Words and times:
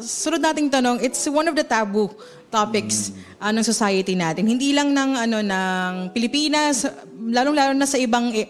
sunod 0.00 0.42
nating 0.42 0.70
tanong, 0.70 0.98
it's 1.02 1.22
one 1.30 1.46
of 1.46 1.54
the 1.54 1.62
taboo 1.62 2.10
topics 2.50 3.14
uh, 3.38 3.50
ng 3.50 3.62
society 3.62 4.14
natin. 4.14 4.46
Hindi 4.46 4.74
lang 4.74 4.94
ng 4.94 5.10
ano 5.18 5.38
ng 5.42 5.92
Pilipinas, 6.14 6.86
lalong-lalo 7.14 7.74
na 7.74 7.86
sa 7.86 7.98
ibang 7.98 8.30
eh, 8.34 8.46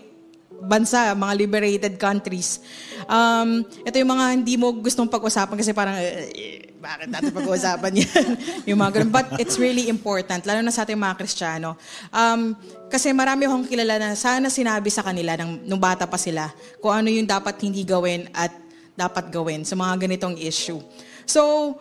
bansa, 0.64 1.12
mga 1.12 1.34
liberated 1.36 1.94
countries. 2.00 2.60
Um, 3.04 3.64
ito 3.84 3.96
yung 4.00 4.12
mga 4.12 4.26
hindi 4.32 4.56
mo 4.56 4.72
gustong 4.80 5.08
pag-usapan 5.08 5.56
kasi 5.60 5.76
parang, 5.76 5.96
eh, 6.00 6.72
bakit 6.80 7.08
natin 7.08 7.32
pag-uusapan 7.32 7.92
yan? 8.04 8.28
yung 8.68 8.78
mga 8.80 9.00
ganun. 9.00 9.12
But 9.12 9.40
it's 9.40 9.56
really 9.56 9.88
important, 9.88 10.44
lalo 10.44 10.60
na 10.60 10.72
sa 10.72 10.84
ating 10.84 11.00
mga 11.00 11.16
Kristiyano. 11.16 11.76
Um, 12.12 12.56
kasi 12.88 13.12
marami 13.12 13.48
akong 13.48 13.64
kilala 13.68 13.96
na 13.96 14.08
sana 14.16 14.52
sinabi 14.52 14.92
sa 14.92 15.00
kanila 15.00 15.36
nung, 15.40 15.64
nung 15.64 15.80
bata 15.80 16.04
pa 16.04 16.20
sila 16.20 16.52
kung 16.80 16.92
ano 16.92 17.08
yung 17.08 17.28
dapat 17.28 17.56
hindi 17.64 17.82
gawin 17.84 18.28
at 18.32 18.52
dapat 18.94 19.28
gawin 19.32 19.66
sa 19.66 19.74
mga 19.74 20.06
ganitong 20.06 20.38
issue. 20.38 20.78
So, 21.24 21.74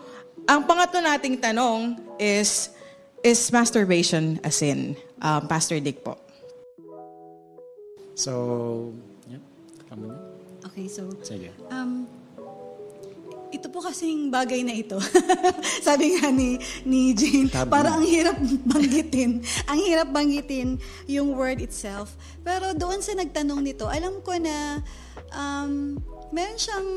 ang 0.43 0.67
pangatlo 0.67 0.99
nating 0.99 1.39
tanong 1.39 1.99
is, 2.19 2.69
is 3.23 3.39
masturbation 3.51 4.39
a 4.43 4.51
sin? 4.51 4.95
Um, 5.23 5.47
Pastor 5.47 5.79
Dick 5.79 6.03
po. 6.03 6.19
So, 8.13 8.93
yeah, 9.25 9.41
kami 9.89 10.11
na. 10.11 10.17
Okay, 10.69 10.85
so, 10.87 11.09
Sige. 11.25 11.49
um, 11.69 12.05
ito 13.53 13.69
po 13.69 13.85
kasing 13.85 14.33
bagay 14.33 14.65
na 14.65 14.73
ito. 14.73 14.97
Sabi 15.87 16.17
nga 16.17 16.33
ni, 16.33 16.57
ni 16.83 17.13
Jane, 17.13 17.49
Taboo. 17.53 17.69
parang 17.69 18.01
ang 18.01 18.05
hirap 18.05 18.37
banggitin. 18.73 19.45
ang 19.69 19.77
hirap 19.77 20.09
banggitin 20.09 20.81
yung 21.05 21.37
word 21.37 21.61
itself. 21.61 22.17
Pero 22.41 22.73
doon 22.73 23.05
sa 23.05 23.13
nagtanong 23.13 23.61
nito, 23.61 23.85
alam 23.85 24.17
ko 24.25 24.33
na 24.41 24.81
um, 25.37 26.01
meron 26.33 26.57
siyang 26.57 26.89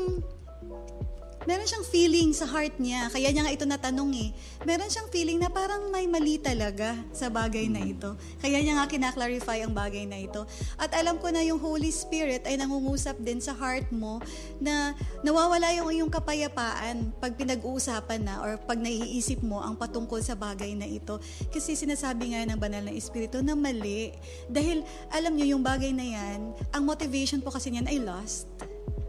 meron 1.47 1.63
siyang 1.63 1.87
feeling 1.87 2.35
sa 2.35 2.43
heart 2.43 2.75
niya. 2.75 3.07
Kaya 3.07 3.31
niya 3.31 3.47
nga 3.47 3.55
ito 3.55 3.63
natanong 3.63 4.11
eh. 4.19 4.29
Meron 4.67 4.91
siyang 4.91 5.07
feeling 5.07 5.39
na 5.39 5.47
parang 5.47 5.87
may 5.87 6.03
mali 6.03 6.35
talaga 6.35 6.99
sa 7.15 7.31
bagay 7.31 7.71
na 7.71 7.87
ito. 7.87 8.19
Kaya 8.43 8.59
niya 8.59 8.75
nga 8.75 8.91
kinaklarify 8.91 9.63
ang 9.63 9.71
bagay 9.71 10.03
na 10.03 10.19
ito. 10.19 10.43
At 10.75 10.91
alam 10.91 11.23
ko 11.23 11.31
na 11.31 11.39
yung 11.47 11.63
Holy 11.63 11.87
Spirit 11.87 12.43
ay 12.43 12.59
nangungusap 12.59 13.15
din 13.23 13.39
sa 13.39 13.55
heart 13.55 13.87
mo 13.95 14.19
na 14.59 14.91
nawawala 15.23 15.71
yung 15.79 15.87
iyong 15.87 16.11
kapayapaan 16.11 17.15
pag 17.23 17.39
pinag-uusapan 17.39 18.27
na 18.27 18.43
or 18.43 18.59
pag 18.59 18.83
naiisip 18.83 19.39
mo 19.39 19.63
ang 19.63 19.79
patungkol 19.79 20.19
sa 20.19 20.35
bagay 20.35 20.75
na 20.75 20.83
ito. 20.83 21.23
Kasi 21.47 21.79
sinasabi 21.79 22.35
nga 22.35 22.43
ng 22.43 22.59
banal 22.59 22.83
na 22.83 22.91
Espiritu 22.91 23.39
na 23.39 23.55
mali. 23.55 24.11
Dahil 24.51 24.83
alam 25.15 25.31
niyo 25.31 25.55
yung 25.55 25.63
bagay 25.63 25.95
na 25.95 26.03
yan, 26.03 26.51
ang 26.75 26.83
motivation 26.83 27.39
po 27.39 27.55
kasi 27.55 27.71
niyan 27.71 27.87
ay 27.87 28.03
lust 28.03 28.51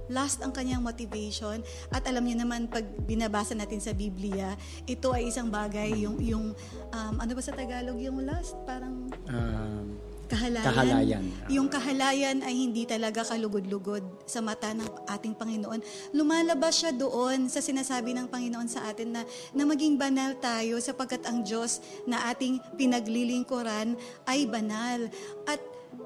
last 0.09 0.41
ang 0.45 0.53
kanyang 0.53 0.83
motivation 0.85 1.61
at 1.93 2.03
alam 2.09 2.25
niyo 2.25 2.43
naman 2.45 2.69
pag 2.69 2.85
binabasa 3.05 3.53
natin 3.57 3.81
sa 3.81 3.93
Biblia 3.93 4.57
ito 4.89 5.13
ay 5.13 5.29
isang 5.29 5.49
bagay 5.49 6.05
yung 6.05 6.17
yung 6.21 6.53
um, 6.93 7.15
ano 7.17 7.33
ba 7.33 7.43
sa 7.45 7.53
Tagalog 7.53 8.01
yung 8.01 8.25
last 8.25 8.57
parang 8.65 9.09
Um, 9.29 10.01
kahalayan. 10.29 10.65
Kahalayan. 10.69 11.25
Yung 11.49 11.69
kahalayan 11.73 12.39
ay 12.45 12.55
hindi 12.55 12.85
talaga 12.85 13.25
kalugod-lugod 13.25 14.05
sa 14.29 14.45
mata 14.45 14.77
ng 14.77 14.89
ating 15.09 15.35
Panginoon. 15.35 15.81
Lumalabas 16.13 16.85
siya 16.85 16.93
doon 16.93 17.49
sa 17.49 17.65
sinasabi 17.65 18.13
ng 18.13 18.29
Panginoon 18.29 18.69
sa 18.69 18.85
atin 18.93 19.17
na, 19.17 19.23
na 19.57 19.65
maging 19.65 19.97
banal 19.97 20.37
tayo 20.37 20.77
sapagkat 20.79 21.25
ang 21.25 21.43
Diyos 21.43 21.81
na 22.05 22.29
ating 22.29 22.61
pinaglilingkuran 22.77 23.97
ay 24.29 24.45
banal. 24.45 25.09
At 25.49 25.61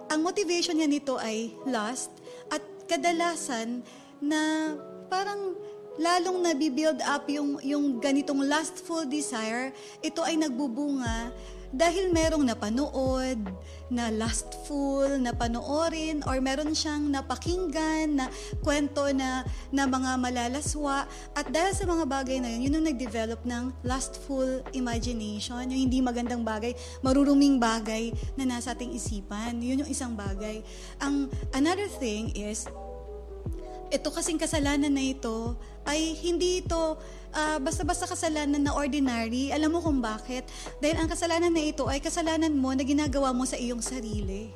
ang 0.09 0.23
motivation 0.23 0.79
niya 0.79 0.89
nito 0.89 1.19
ay 1.19 1.51
lust 1.67 2.22
kadalasan 2.93 3.81
na 4.21 4.77
parang 5.09 5.57
lalong 5.97 6.45
nabibuild 6.45 7.01
up 7.09 7.25
yung, 7.33 7.57
yung 7.65 7.97
ganitong 7.97 8.45
lustful 8.45 9.09
desire, 9.09 9.73
ito 10.05 10.21
ay 10.21 10.37
nagbubunga 10.37 11.33
dahil 11.73 12.13
merong 12.13 12.45
napanood 12.45 13.41
na 13.89 14.13
lustful 14.13 15.09
na 15.21 15.33
panoorin 15.33 16.21
or 16.29 16.41
meron 16.41 16.73
siyang 16.77 17.09
napakinggan 17.09 18.21
na 18.21 18.27
kwento 18.61 19.09
na, 19.13 19.45
na 19.73 19.89
mga 19.89 20.21
malalaswa 20.21 21.09
at 21.33 21.49
dahil 21.49 21.73
sa 21.73 21.85
mga 21.89 22.05
bagay 22.05 22.39
na 22.41 22.53
yun, 22.53 22.69
yun 22.69 22.81
ang 22.81 22.87
nag-develop 22.93 23.41
ng 23.45 23.73
lustful 23.85 24.61
imagination, 24.77 25.65
yung 25.69 25.89
hindi 25.89 26.05
magandang 26.05 26.45
bagay, 26.45 26.77
maruruming 27.01 27.57
bagay 27.57 28.13
na 28.37 28.45
nasa 28.45 28.77
ating 28.77 28.93
isipan. 28.93 29.61
Yun 29.61 29.85
yung 29.85 29.91
isang 29.91 30.13
bagay. 30.13 30.61
Ang 31.01 31.29
another 31.57 31.89
thing 31.89 32.33
is, 32.37 32.69
ito 33.93 34.09
kasing 34.09 34.41
kasalanan 34.41 34.89
na 34.89 35.05
ito 35.05 35.53
ay 35.85 36.17
hindi 36.25 36.65
ito 36.65 36.97
ah, 37.37 37.61
basta-basta 37.61 38.09
kasalanan 38.09 38.65
na 38.65 38.73
ordinary. 38.73 39.53
Alam 39.53 39.77
mo 39.77 39.81
kung 39.85 40.01
bakit? 40.01 40.49
Dahil 40.81 40.97
ang 40.97 41.09
kasalanan 41.13 41.53
na 41.53 41.61
ito 41.61 41.85
ay 41.93 42.01
kasalanan 42.01 42.57
mo 42.57 42.73
na 42.73 42.83
ginagawa 42.89 43.37
mo 43.37 43.45
sa 43.45 43.61
iyong 43.61 43.85
sarili. 43.85 44.49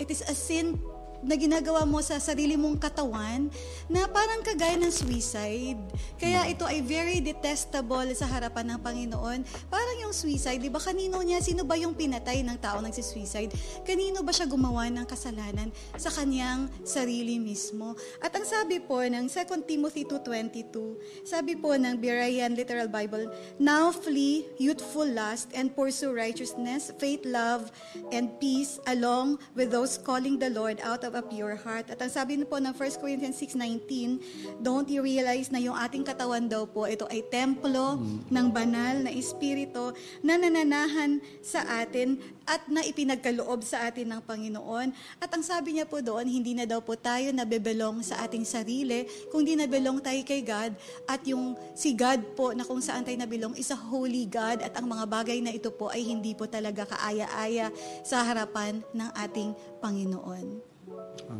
It 0.00 0.08
is 0.08 0.24
a 0.24 0.32
sin 0.32 0.80
na 1.20 1.36
ginagawa 1.36 1.84
mo 1.84 2.00
sa 2.00 2.16
sarili 2.16 2.56
mong 2.56 2.80
katawan 2.80 3.52
na 3.88 4.08
parang 4.08 4.40
kagaya 4.40 4.76
ng 4.80 4.92
suicide. 4.92 5.80
Kaya 6.16 6.48
ito 6.48 6.64
ay 6.64 6.80
very 6.80 7.20
detestable 7.20 8.08
sa 8.16 8.24
harapan 8.28 8.76
ng 8.76 8.80
Panginoon. 8.80 9.40
Parang 9.68 9.96
yung 10.00 10.14
suicide, 10.16 10.60
di 10.60 10.72
ba 10.72 10.80
kanino 10.80 11.20
niya, 11.20 11.44
sino 11.44 11.64
ba 11.64 11.76
yung 11.76 11.92
pinatay 11.92 12.40
ng 12.40 12.56
tao 12.60 12.80
nagsi-suicide? 12.80 13.52
Kanino 13.84 14.24
ba 14.24 14.32
siya 14.32 14.48
gumawa 14.48 14.88
ng 14.88 15.04
kasalanan? 15.04 15.68
Sa 16.00 16.08
kanyang 16.08 16.72
sarili 16.84 17.36
mismo. 17.36 17.96
At 18.24 18.32
ang 18.32 18.48
sabi 18.48 18.80
po 18.80 19.04
ng 19.04 19.28
2 19.28 19.68
Timothy 19.68 20.08
2.22, 20.08 21.28
sabi 21.28 21.56
po 21.56 21.76
ng 21.76 22.00
Berean 22.00 22.56
Literal 22.56 22.88
Bible, 22.88 23.28
Now 23.60 23.92
flee 23.92 24.48
youthful 24.56 25.06
lust 25.06 25.52
and 25.52 25.72
pursue 25.76 26.16
righteousness, 26.16 26.92
faith, 26.96 27.22
love, 27.28 27.68
and 28.14 28.32
peace 28.40 28.80
along 28.88 29.38
with 29.52 29.68
those 29.68 30.00
calling 30.00 30.40
the 30.40 30.48
Lord 30.50 30.80
out 30.80 31.04
of 31.04 31.09
a 31.14 31.22
pure 31.22 31.56
heart. 31.58 31.90
At 31.92 31.98
ang 32.00 32.12
sabi 32.12 32.40
po 32.46 32.58
ng 32.58 32.74
1 32.74 33.02
Corinthians 33.02 33.36
6.19, 33.38 34.60
Don't 34.62 34.88
you 34.88 35.02
realize 35.02 35.48
na 35.48 35.58
yung 35.58 35.76
ating 35.76 36.06
katawan 36.06 36.46
daw 36.46 36.66
po, 36.68 36.86
ito 36.86 37.06
ay 37.10 37.24
templo 37.28 37.98
ng 38.28 38.46
banal 38.50 39.06
na 39.06 39.10
espiritu 39.12 39.92
na 40.20 40.36
nananahan 40.36 41.22
sa 41.40 41.62
atin 41.82 42.18
at 42.50 42.66
na 42.66 42.82
ipinagkaloob 42.82 43.62
sa 43.62 43.86
atin 43.86 44.10
ng 44.10 44.20
Panginoon. 44.26 44.90
At 45.22 45.30
ang 45.30 45.46
sabi 45.46 45.78
niya 45.78 45.86
po 45.86 46.02
doon, 46.02 46.26
hindi 46.26 46.54
na 46.56 46.66
daw 46.66 46.82
po 46.82 46.98
tayo 46.98 47.30
nabebelong 47.30 48.02
sa 48.02 48.26
ating 48.26 48.42
sarili, 48.42 49.06
kundi 49.30 49.54
nabelong 49.54 50.02
tayo 50.02 50.18
kay 50.26 50.42
God 50.42 50.74
at 51.06 51.22
yung 51.26 51.54
si 51.78 51.94
God 51.94 52.34
po 52.34 52.50
na 52.50 52.66
kung 52.66 52.82
saan 52.82 53.06
tayo 53.06 53.14
nabilong 53.18 53.54
is 53.54 53.70
a 53.70 53.78
holy 53.78 54.26
God 54.26 54.62
at 54.66 54.74
ang 54.74 54.90
mga 54.90 55.04
bagay 55.06 55.38
na 55.38 55.54
ito 55.54 55.70
po 55.70 55.90
ay 55.94 56.02
hindi 56.02 56.34
po 56.34 56.50
talaga 56.50 56.86
kaaya-aya 56.90 57.70
sa 58.02 58.26
harapan 58.26 58.82
ng 58.90 59.10
ating 59.14 59.54
Panginoon. 59.78 60.69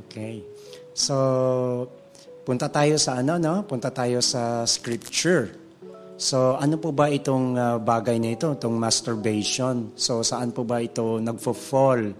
Okay. 0.06 0.42
So, 0.94 1.16
punta 2.46 2.70
tayo 2.70 2.98
sa 2.98 3.18
ano, 3.18 3.38
no? 3.38 3.62
Punta 3.66 3.90
tayo 3.90 4.22
sa 4.22 4.62
scripture. 4.66 5.54
So, 6.20 6.60
ano 6.60 6.76
po 6.76 6.92
ba 6.92 7.08
itong 7.08 7.56
uh, 7.56 7.80
bagay 7.80 8.20
na 8.20 8.36
ito, 8.36 8.52
itong 8.52 8.76
masturbation? 8.76 9.96
So, 9.96 10.20
saan 10.20 10.52
po 10.52 10.68
ba 10.68 10.84
ito 10.84 11.16
nagfo-fall, 11.16 12.12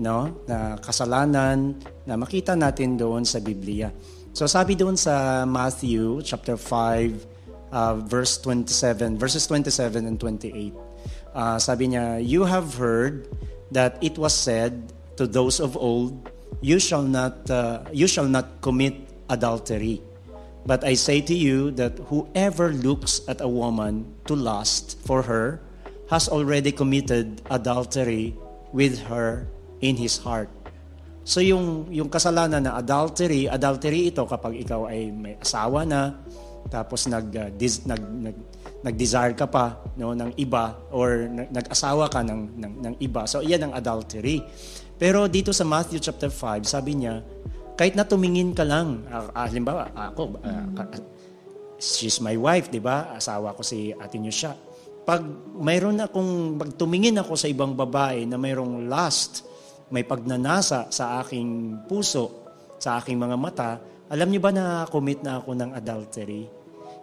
no? 0.00 0.18
Na 0.48 0.80
kasalanan 0.80 1.76
na 2.08 2.14
makita 2.16 2.56
natin 2.56 2.96
doon 2.96 3.28
sa 3.28 3.44
Biblia. 3.44 3.92
So, 4.32 4.48
sabi 4.48 4.74
doon 4.74 4.96
sa 4.96 5.44
Matthew 5.44 6.24
chapter 6.24 6.56
5 6.56 7.34
uh, 7.74 7.94
verse 8.06 8.38
27, 8.40 9.18
verses 9.18 9.44
27 9.46 10.06
and 10.06 10.16
28. 10.18 10.72
Uh, 11.34 11.58
sabi 11.58 11.92
niya, 11.92 12.22
"You 12.22 12.46
have 12.46 12.78
heard 12.78 13.26
that 13.74 13.98
it 13.98 14.14
was 14.16 14.32
said 14.32 14.94
to 15.18 15.26
those 15.26 15.58
of 15.58 15.74
old, 15.74 16.30
you 16.60 16.78
shall 16.78 17.02
not 17.02 17.48
uh, 17.50 17.82
you 17.90 18.06
shall 18.06 18.28
not 18.28 18.60
commit 18.60 18.94
adultery. 19.30 20.02
But 20.64 20.84
I 20.84 20.94
say 20.96 21.20
to 21.20 21.34
you 21.34 21.70
that 21.76 22.00
whoever 22.08 22.72
looks 22.72 23.20
at 23.28 23.44
a 23.44 23.48
woman 23.48 24.08
to 24.24 24.32
lust 24.32 24.96
for 25.04 25.20
her 25.22 25.60
has 26.08 26.28
already 26.28 26.72
committed 26.72 27.42
adultery 27.52 28.32
with 28.72 28.96
her 29.12 29.44
in 29.84 29.96
his 29.96 30.16
heart. 30.16 30.48
So 31.24 31.40
yung 31.40 31.88
yung 31.92 32.08
kasalanan 32.08 32.68
na 32.68 32.80
adultery, 32.80 33.48
adultery 33.48 34.12
ito 34.12 34.24
kapag 34.28 34.60
ikaw 34.64 34.88
ay 34.88 35.08
may 35.12 35.36
asawa 35.40 35.84
na 35.84 36.16
tapos 36.68 37.08
nag 37.08 37.28
uh, 37.32 37.48
dis, 37.52 37.84
nag, 37.84 38.00
nag 38.00 38.36
nag-desire 38.84 39.32
ka 39.32 39.48
pa 39.48 39.80
no 39.96 40.12
ng 40.12 40.36
iba 40.36 40.76
or 40.92 41.24
nag-asawa 41.28 42.08
ka 42.12 42.20
ng, 42.20 42.60
ng 42.60 42.74
ng 42.84 42.94
iba. 43.00 43.24
So 43.24 43.40
iyan 43.40 43.68
ang 43.68 43.72
adultery. 43.72 44.44
Pero 44.98 45.26
dito 45.26 45.50
sa 45.50 45.66
Matthew 45.66 45.98
chapter 45.98 46.30
5, 46.30 46.64
sabi 46.64 47.02
niya, 47.02 47.20
kahit 47.74 47.98
na 47.98 48.06
tumingin 48.06 48.54
ka 48.54 48.62
lang, 48.62 49.02
uh, 49.10 49.34
uh, 49.34 49.46
halimbawa, 49.50 49.90
ako, 49.90 50.38
uh, 50.38 50.86
she's 51.82 52.22
my 52.22 52.38
wife, 52.38 52.70
di 52.70 52.78
ba? 52.78 53.10
Asawa 53.14 53.50
ko 53.58 53.66
si 53.66 53.90
Ate 53.90 54.18
siya. 54.30 54.54
Pag 55.04 55.20
mayroon 55.58 56.00
akong, 56.00 56.56
pag 56.56 56.70
tumingin 56.78 57.18
ako 57.18 57.34
sa 57.34 57.50
ibang 57.50 57.74
babae 57.74 58.24
na 58.24 58.38
mayroong 58.38 58.86
lust, 58.86 59.44
may 59.92 60.06
pagnanasa 60.06 60.88
sa 60.88 61.20
aking 61.20 61.82
puso, 61.90 62.46
sa 62.78 63.02
aking 63.02 63.18
mga 63.18 63.36
mata, 63.36 63.70
alam 64.08 64.30
niyo 64.30 64.40
ba 64.40 64.54
na 64.54 64.86
commit 64.88 65.20
na 65.20 65.42
ako 65.42 65.58
ng 65.58 65.70
adultery? 65.76 66.48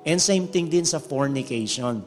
And 0.01 0.17
same 0.17 0.49
thing 0.49 0.71
din 0.71 0.87
sa 0.87 0.97
fornication. 0.97 2.01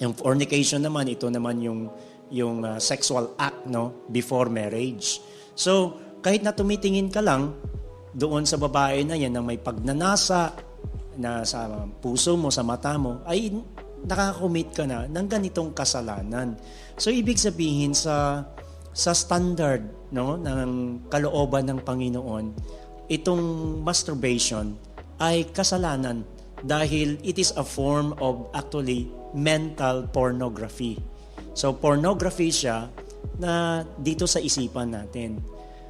Yung 0.00 0.14
fornication 0.16 0.80
naman, 0.80 1.08
ito 1.08 1.28
naman 1.28 1.60
yung, 1.60 1.88
yung 2.30 2.66
uh, 2.66 2.78
sexual 2.82 3.34
act 3.38 3.66
no, 3.66 4.06
before 4.10 4.50
marriage. 4.50 5.22
So, 5.54 5.98
kahit 6.20 6.42
na 6.42 6.52
tumitingin 6.52 7.10
ka 7.10 7.22
lang 7.22 7.54
doon 8.16 8.48
sa 8.48 8.58
babae 8.58 9.06
na 9.06 9.14
yan 9.14 9.34
na 9.34 9.44
may 9.44 9.60
pagnanasa 9.60 10.56
na 11.16 11.46
sa 11.46 11.88
puso 12.02 12.36
mo, 12.36 12.52
sa 12.52 12.66
mata 12.66 12.96
mo, 12.98 13.22
ay 13.24 13.52
nakakomit 14.04 14.72
ka 14.74 14.84
na 14.84 15.08
ng 15.08 15.26
ganitong 15.26 15.72
kasalanan. 15.72 16.58
So, 16.98 17.08
ibig 17.08 17.40
sabihin 17.40 17.96
sa 17.96 18.44
sa 18.96 19.12
standard 19.12 19.84
no 20.08 20.40
ng 20.40 21.04
kalooban 21.12 21.68
ng 21.68 21.84
Panginoon, 21.84 22.56
itong 23.12 23.42
masturbation 23.84 24.72
ay 25.20 25.44
kasalanan 25.52 26.24
dahil 26.64 27.20
it 27.20 27.36
is 27.36 27.52
a 27.60 27.64
form 27.64 28.16
of 28.16 28.48
actually 28.56 29.12
mental 29.36 30.08
pornography. 30.08 30.96
So 31.56 31.72
pornography 31.72 32.52
siya 32.52 32.92
na 33.40 33.80
dito 33.96 34.28
sa 34.28 34.36
isipan 34.36 34.92
natin. 34.92 35.40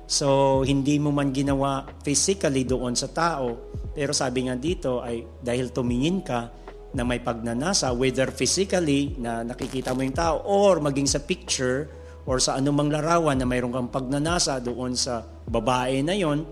So 0.06 0.62
hindi 0.62 1.02
mo 1.02 1.10
man 1.10 1.34
ginawa 1.34 1.82
physically 2.06 2.62
doon 2.62 2.94
sa 2.94 3.10
tao, 3.10 3.74
pero 3.90 4.14
sabi 4.14 4.46
nga 4.46 4.54
dito 4.54 5.02
ay 5.02 5.26
dahil 5.42 5.74
tumingin 5.74 6.22
ka 6.22 6.54
na 6.94 7.02
may 7.02 7.18
pagnanasa, 7.18 7.90
whether 7.90 8.30
physically 8.30 9.18
na 9.18 9.42
nakikita 9.42 9.90
mo 9.90 10.06
yung 10.06 10.14
tao 10.14 10.46
or 10.46 10.78
maging 10.78 11.10
sa 11.10 11.18
picture 11.18 11.90
or 12.24 12.38
sa 12.38 12.54
anumang 12.56 12.88
larawan 12.88 13.34
na 13.34 13.44
mayroon 13.44 13.74
kang 13.74 13.90
pagnanasa 13.90 14.62
doon 14.62 14.94
sa 14.94 15.26
babae 15.50 16.00
na 16.06 16.14
yon 16.14 16.46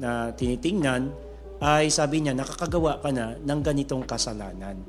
na 0.00 0.32
tinitingnan, 0.32 1.12
ay 1.60 1.92
sabi 1.92 2.24
niya, 2.24 2.32
nakakagawa 2.32 3.04
ka 3.04 3.12
na 3.12 3.36
ng 3.36 3.60
ganitong 3.60 4.08
kasalanan. 4.08 4.80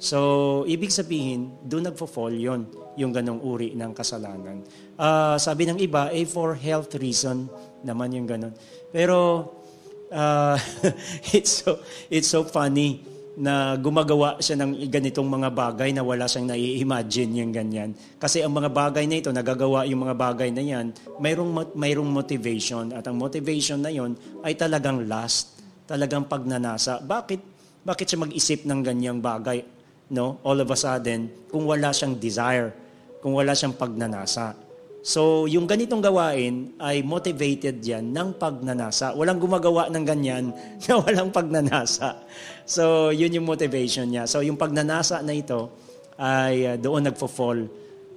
So, 0.00 0.64
ibig 0.64 0.88
sabihin, 0.88 1.52
doon 1.68 1.92
nagfo-fall 1.92 2.32
yun, 2.32 2.64
yung 2.94 3.10
ganong 3.10 3.42
uri 3.42 3.74
ng 3.74 3.92
kasalanan. 3.94 4.62
Uh, 4.94 5.34
sabi 5.36 5.66
ng 5.66 5.78
iba, 5.82 6.10
eh, 6.14 6.26
for 6.26 6.54
health 6.54 6.94
reason 6.98 7.50
naman 7.82 8.14
yung 8.14 8.26
ganon. 8.26 8.54
Pero, 8.94 9.50
uh, 10.14 10.56
it's, 11.36 11.62
so, 11.62 11.82
it's 12.08 12.30
so 12.30 12.46
funny 12.46 13.02
na 13.34 13.74
gumagawa 13.74 14.38
siya 14.38 14.62
ng 14.62 14.86
ganitong 14.86 15.26
mga 15.26 15.50
bagay 15.50 15.90
na 15.90 16.06
wala 16.06 16.30
siyang 16.30 16.54
nai-imagine 16.54 17.30
yung 17.42 17.50
ganyan. 17.50 17.90
Kasi 18.18 18.46
ang 18.46 18.54
mga 18.54 18.70
bagay 18.70 19.10
na 19.10 19.18
ito, 19.18 19.34
nagagawa 19.34 19.82
yung 19.90 20.06
mga 20.06 20.14
bagay 20.14 20.48
na 20.54 20.62
yan, 20.62 20.94
mayroong, 21.18 21.74
mayroong 21.74 22.10
motivation. 22.10 22.94
At 22.94 23.10
ang 23.10 23.18
motivation 23.18 23.82
na 23.82 23.90
yon 23.90 24.14
ay 24.46 24.54
talagang 24.54 25.02
lust, 25.10 25.58
talagang 25.90 26.30
pagnanasa. 26.30 27.02
Bakit? 27.02 27.40
Bakit 27.84 28.06
siya 28.06 28.22
mag-isip 28.22 28.60
ng 28.64 28.80
ganyang 28.80 29.18
bagay? 29.18 29.66
No? 30.14 30.38
All 30.46 30.62
of 30.62 30.70
a 30.70 30.78
sudden, 30.78 31.50
kung 31.50 31.66
wala 31.66 31.90
siyang 31.90 32.14
desire, 32.16 32.83
kung 33.24 33.32
wala 33.32 33.56
siyang 33.56 33.72
pagnanasa. 33.72 34.52
So, 35.00 35.48
yung 35.48 35.64
ganitong 35.64 36.04
gawain 36.04 36.76
ay 36.76 37.00
motivated 37.00 37.80
yan 37.80 38.12
ng 38.12 38.36
pagnanasa. 38.36 39.16
Walang 39.16 39.40
gumagawa 39.40 39.88
ng 39.88 40.04
ganyan 40.04 40.52
na 40.84 41.00
walang 41.00 41.32
pagnanasa. 41.32 42.20
So, 42.68 43.08
yun 43.16 43.32
yung 43.32 43.48
motivation 43.48 44.12
niya. 44.12 44.28
So, 44.28 44.44
yung 44.44 44.60
pagnanasa 44.60 45.24
na 45.24 45.32
ito 45.32 45.72
ay 46.20 46.68
uh, 46.68 46.76
doon 46.76 47.08
nagfo-fall 47.08 47.64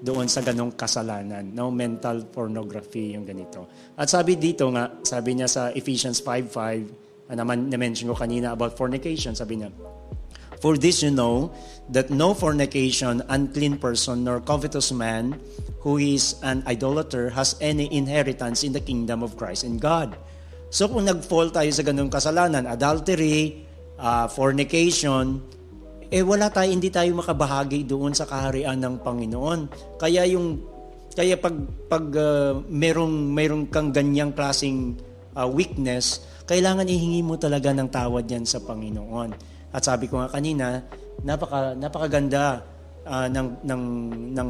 doon 0.03 0.27
sa 0.27 0.43
ganong 0.43 0.75
kasalanan. 0.75 1.55
No? 1.55 1.71
Mental 1.71 2.27
pornography, 2.27 3.15
yung 3.15 3.23
ganito. 3.23 3.67
At 3.95 4.11
sabi 4.11 4.35
dito 4.35 4.67
nga, 4.75 4.91
sabi 5.07 5.39
niya 5.39 5.47
sa 5.47 5.71
Ephesians 5.71 6.19
5.5, 6.19 7.31
naman 7.35 7.67
na-mention 7.67 8.11
ko 8.11 8.15
kanina 8.15 8.55
about 8.55 8.75
fornication, 8.75 9.35
sabi 9.35 9.59
niya, 9.59 9.71
For 10.57 10.77
this 10.77 11.05
you 11.05 11.13
know, 11.13 11.53
that 11.93 12.09
no 12.09 12.33
fornication, 12.33 13.21
unclean 13.29 13.77
person, 13.77 14.25
nor 14.25 14.41
covetous 14.41 14.91
man, 14.91 15.39
who 15.85 16.01
is 16.01 16.35
an 16.41 16.65
idolater, 16.67 17.29
has 17.31 17.55
any 17.61 17.87
inheritance 17.93 18.65
in 18.65 18.73
the 18.73 18.81
kingdom 18.81 19.21
of 19.21 19.37
Christ 19.37 19.63
and 19.63 19.79
God. 19.79 20.17
So 20.67 20.91
kung 20.91 21.07
nag-fall 21.07 21.53
tayo 21.53 21.71
sa 21.71 21.85
ganung 21.85 22.11
kasalanan, 22.11 22.67
adultery, 22.67 23.63
uh, 23.95 24.27
fornication, 24.27 25.39
eh 26.11 26.23
wala 26.23 26.51
tayo, 26.51 26.71
hindi 26.71 26.91
tayo 26.91 27.15
makabahagi 27.15 27.87
doon 27.87 28.11
sa 28.11 28.27
kaharian 28.27 28.79
ng 28.79 28.99
Panginoon. 28.99 29.59
Kaya 29.99 30.27
yung 30.27 30.59
kaya 31.17 31.33
pag 31.33 31.57
pag 31.89 32.05
uh, 32.13 32.61
merong 32.69 33.33
merong 33.33 33.63
kang 33.73 33.89
ganyang 33.89 34.37
klasing 34.37 35.01
uh, 35.33 35.49
weakness, 35.49 36.21
kailangan 36.45 36.85
ihingi 36.85 37.25
mo 37.25 37.41
talaga 37.41 37.73
ng 37.73 37.89
tawad 37.89 38.29
yan 38.29 38.45
sa 38.45 38.61
Panginoon. 38.61 39.56
At 39.71 39.83
sabi 39.83 40.07
ko 40.07 40.23
nga 40.23 40.29
kanina, 40.31 40.83
napaka 41.23 41.75
napakaganda 41.75 42.63
uh, 43.07 43.27
ng 43.27 43.47
ng 43.63 43.83
ng 44.35 44.49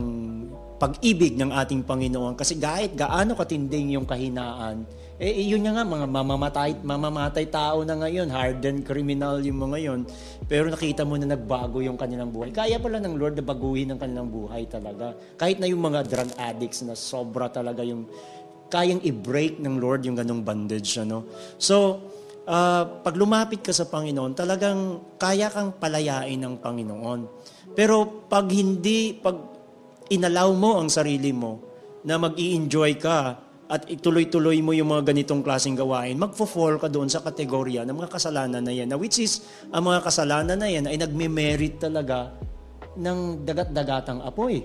pag-ibig 0.77 1.33
ng 1.33 1.49
ating 1.49 1.81
Panginoon 1.81 2.37
kasi 2.37 2.53
kahit 2.61 2.93
gaano 2.93 3.33
katinding 3.33 3.97
yung 3.97 4.05
kahinaan, 4.05 4.85
eh 5.17 5.41
yun 5.41 5.65
nga 5.65 5.81
mga 5.81 6.05
mamamatay 6.05 6.77
mamamatay 6.85 7.49
tao 7.49 7.81
na 7.81 7.97
ngayon, 7.97 8.29
hardened 8.29 8.85
criminal 8.85 9.41
yung 9.41 9.57
mga 9.57 9.77
yon. 9.89 10.01
Pero 10.45 10.69
nakita 10.69 11.01
mo 11.01 11.17
na 11.17 11.33
nagbago 11.33 11.81
yung 11.81 11.97
kanilang 11.97 12.29
buhay. 12.29 12.53
Kaya 12.53 12.77
pala 12.77 13.01
ng 13.01 13.17
Lord 13.17 13.41
na 13.41 13.45
baguhin 13.45 13.89
ang 13.89 13.97
kanilang 13.97 14.29
buhay 14.29 14.69
talaga. 14.69 15.17
Kahit 15.33 15.57
na 15.57 15.65
yung 15.65 15.81
mga 15.81 16.05
drug 16.05 16.29
addicts 16.37 16.85
na 16.85 16.93
sobra 16.93 17.49
talaga 17.49 17.81
yung 17.81 18.05
kayang 18.69 19.01
i-break 19.01 19.57
ng 19.57 19.81
Lord 19.81 20.05
yung 20.05 20.13
ganong 20.13 20.45
bandage 20.45 21.01
ano. 21.01 21.25
So, 21.57 21.97
uh, 22.47 22.83
pag 23.03 23.15
lumapit 23.19 23.61
ka 23.61 23.75
sa 23.75 23.85
Panginoon, 23.85 24.31
talagang 24.33 24.79
kaya 25.19 25.51
kang 25.51 25.75
palayain 25.75 26.39
ng 26.39 26.63
Panginoon. 26.63 27.19
Pero 27.75 28.25
pag 28.25 28.47
hindi, 28.49 29.13
pag 29.13 29.35
inalaw 30.07 30.49
mo 30.55 30.79
ang 30.79 30.87
sarili 30.87 31.35
mo 31.35 31.61
na 32.07 32.15
mag 32.15 32.39
enjoy 32.39 32.95
ka 32.95 33.43
at 33.67 33.83
ituloy-tuloy 33.91 34.63
mo 34.63 34.71
yung 34.71 34.95
mga 34.95 35.11
ganitong 35.11 35.43
klaseng 35.43 35.75
gawain, 35.75 36.15
magfo-fall 36.15 36.79
ka 36.79 36.87
doon 36.87 37.11
sa 37.11 37.19
kategorya 37.19 37.83
ng 37.83 37.99
mga 37.99 38.09
kasalanan 38.15 38.63
na 38.63 38.71
yan. 38.71 38.87
Na 38.87 38.95
which 38.95 39.19
is, 39.19 39.43
ang 39.75 39.91
mga 39.91 40.07
kasalanan 40.07 40.55
na 40.55 40.71
yan 40.71 40.87
ay 40.87 40.95
nagme-merit 40.95 41.83
talaga 41.83 42.31
ng 42.95 43.43
dagat-dagatang 43.43 44.23
apoy. 44.23 44.63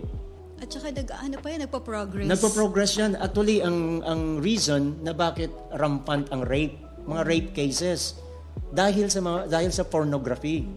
At 0.63 0.71
saka 0.71 0.95
nag, 0.95 1.11
ano 1.11 1.37
pa 1.43 1.51
yan, 1.51 1.67
nagpa-progress. 1.67 2.31
Nagpa-progress 2.31 2.93
yan. 2.95 3.13
Actually, 3.19 3.59
ang, 3.59 4.07
ang 4.07 4.39
reason 4.39 5.03
na 5.03 5.11
bakit 5.11 5.51
rampant 5.75 6.31
ang 6.31 6.47
rape 6.47 6.79
mga 7.07 7.23
rape 7.27 7.51
cases. 7.55 8.19
Dahil 8.73 9.09
sa 9.13 9.21
mga 9.21 9.49
dahil 9.49 9.71
sa 9.73 9.85
pornography. 9.85 10.69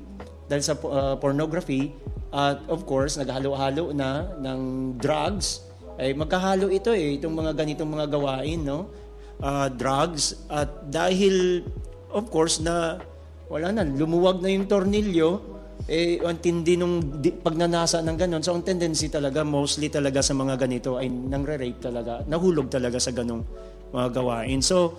Dahil 0.45 0.63
sa 0.63 0.75
uh, 0.77 1.15
pornography 1.17 1.95
at 2.35 2.59
uh, 2.67 2.73
of 2.75 2.83
course 2.83 3.15
naghalo-halo 3.15 3.95
na 3.95 4.35
ng 4.43 4.93
drugs. 4.99 5.63
Ay 5.95 6.11
magkahalo 6.11 6.67
ito 6.67 6.91
eh 6.91 7.15
itong 7.15 7.31
mga 7.31 7.55
ganitong 7.55 7.87
mga 7.87 8.07
gawain 8.11 8.59
no? 8.59 8.91
Uh, 9.39 9.71
drugs. 9.71 10.35
At 10.51 10.91
dahil 10.91 11.63
of 12.11 12.27
course 12.27 12.59
na 12.59 12.99
wala 13.47 13.71
na 13.71 13.87
lumuwag 13.87 14.43
na 14.43 14.51
yung 14.51 14.67
tornilyo 14.67 15.55
eh 15.85 16.17
ang 16.23 16.41
tindi 16.41 16.75
nung 16.75 17.21
di, 17.21 17.29
pagnanasa 17.29 18.01
ng 18.01 18.17
ganon. 18.17 18.41
So 18.41 18.57
ang 18.57 18.65
tendency 18.65 19.07
talaga 19.07 19.45
mostly 19.45 19.87
talaga 19.87 20.19
sa 20.19 20.33
mga 20.33 20.57
ganito 20.57 20.97
ay 20.97 21.07
nangre-rape 21.07 21.77
talaga 21.77 22.25
nahulog 22.25 22.67
talaga 22.73 22.97
sa 22.97 23.13
ganong 23.13 23.45
mga 23.93 24.07
gawain. 24.11 24.59
So 24.59 24.97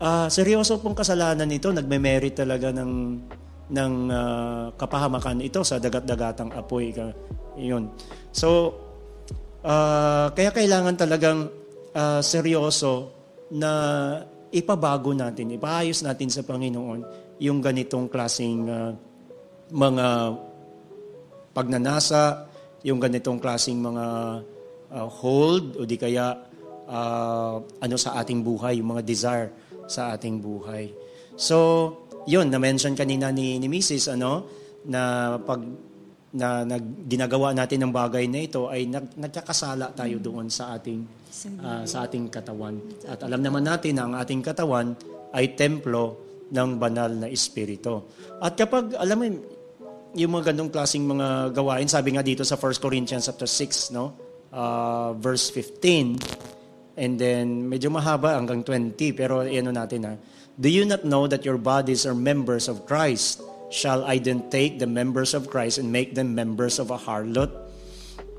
uh, 0.00 0.28
seryoso 0.28 0.80
pong 0.80 0.96
kasalanan 0.96 1.48
ito, 1.48 1.72
nagme-merit 1.72 2.36
talaga 2.36 2.72
ng 2.72 2.92
ng 3.66 3.92
uh, 4.06 4.64
kapahamakan 4.78 5.42
ito 5.42 5.66
sa 5.66 5.82
dagat-dagatang 5.82 6.54
apoy. 6.54 6.94
Yun. 7.58 7.90
So, 8.30 8.78
uh, 9.66 10.30
kaya 10.30 10.54
kailangan 10.54 10.94
talagang 10.94 11.50
uh, 11.90 12.20
seryoso 12.22 13.10
na 13.50 13.72
ipabago 14.54 15.10
natin, 15.10 15.58
ipaayos 15.58 16.06
natin 16.06 16.30
sa 16.30 16.46
Panginoon 16.46 17.26
yung 17.42 17.58
ganitong 17.58 18.06
klaseng 18.06 18.70
uh, 18.70 18.94
mga 19.74 20.06
pagnanasa, 21.50 22.46
yung 22.86 23.02
ganitong 23.02 23.42
klaseng 23.42 23.82
mga 23.82 24.06
uh, 24.94 25.08
hold 25.10 25.74
o 25.74 25.82
di 25.82 25.98
kaya 25.98 26.38
uh, 26.86 27.58
ano 27.58 27.96
sa 27.98 28.14
ating 28.22 28.46
buhay, 28.46 28.78
yung 28.78 28.94
mga 28.94 29.02
desire 29.02 29.50
sa 29.86 30.14
ating 30.14 30.42
buhay. 30.42 30.90
So, 31.38 31.56
yun, 32.26 32.50
na-mention 32.50 32.98
kanina 32.98 33.30
ni, 33.30 33.58
ni 33.62 33.70
Mrs. 33.70 34.14
ano, 34.14 34.46
na 34.86 35.34
pag 35.42 35.62
na 36.36 36.68
nag, 36.68 37.08
ginagawa 37.08 37.56
natin 37.56 37.86
ng 37.86 37.92
bagay 37.94 38.28
na 38.28 38.44
ito 38.44 38.68
ay 38.68 38.84
nag, 38.84 39.16
nagkakasala 39.16 39.96
tayo 39.96 40.20
doon 40.20 40.52
sa 40.52 40.76
ating 40.76 41.00
uh, 41.64 41.82
sa 41.88 42.04
ating 42.04 42.28
katawan. 42.28 42.76
At 43.08 43.24
alam 43.24 43.40
naman 43.40 43.64
natin 43.64 43.96
na 43.96 44.04
ang 44.04 44.14
ating 44.20 44.44
katawan 44.44 44.92
ay 45.32 45.56
templo 45.56 46.26
ng 46.52 46.70
banal 46.76 47.10
na 47.24 47.28
espiritu. 47.32 48.04
At 48.38 48.54
kapag 48.54 48.94
alam 49.00 49.16
mo 49.16 49.26
yung 50.16 50.32
mga 50.32 50.52
ganong 50.52 50.70
klaseng 50.72 51.04
mga 51.04 51.52
gawain, 51.56 51.88
sabi 51.88 52.16
nga 52.16 52.24
dito 52.24 52.44
sa 52.44 52.56
1 52.56 52.84
Corinthians 52.84 53.28
chapter 53.28 53.48
6, 53.48 53.96
no? 53.96 54.16
Uh, 54.52 55.12
verse 55.20 55.52
15, 55.52 56.16
And 56.96 57.20
then, 57.20 57.68
medyo 57.68 57.92
mahaba 57.92 58.40
hanggang 58.40 58.64
20, 58.64 58.96
pero 59.12 59.44
ano 59.44 59.70
natin 59.70 60.00
ha. 60.08 60.14
Do 60.56 60.72
you 60.72 60.88
not 60.88 61.04
know 61.04 61.28
that 61.28 61.44
your 61.44 61.60
bodies 61.60 62.08
are 62.08 62.16
members 62.16 62.68
of 62.68 62.88
Christ? 62.88 63.44
shall 63.70 64.04
I 64.04 64.18
then 64.18 64.50
take 64.50 64.78
the 64.78 64.86
members 64.86 65.34
of 65.34 65.50
Christ 65.50 65.78
and 65.78 65.90
make 65.90 66.14
them 66.14 66.34
members 66.34 66.78
of 66.78 66.90
a 66.90 66.98
harlot? 66.98 67.50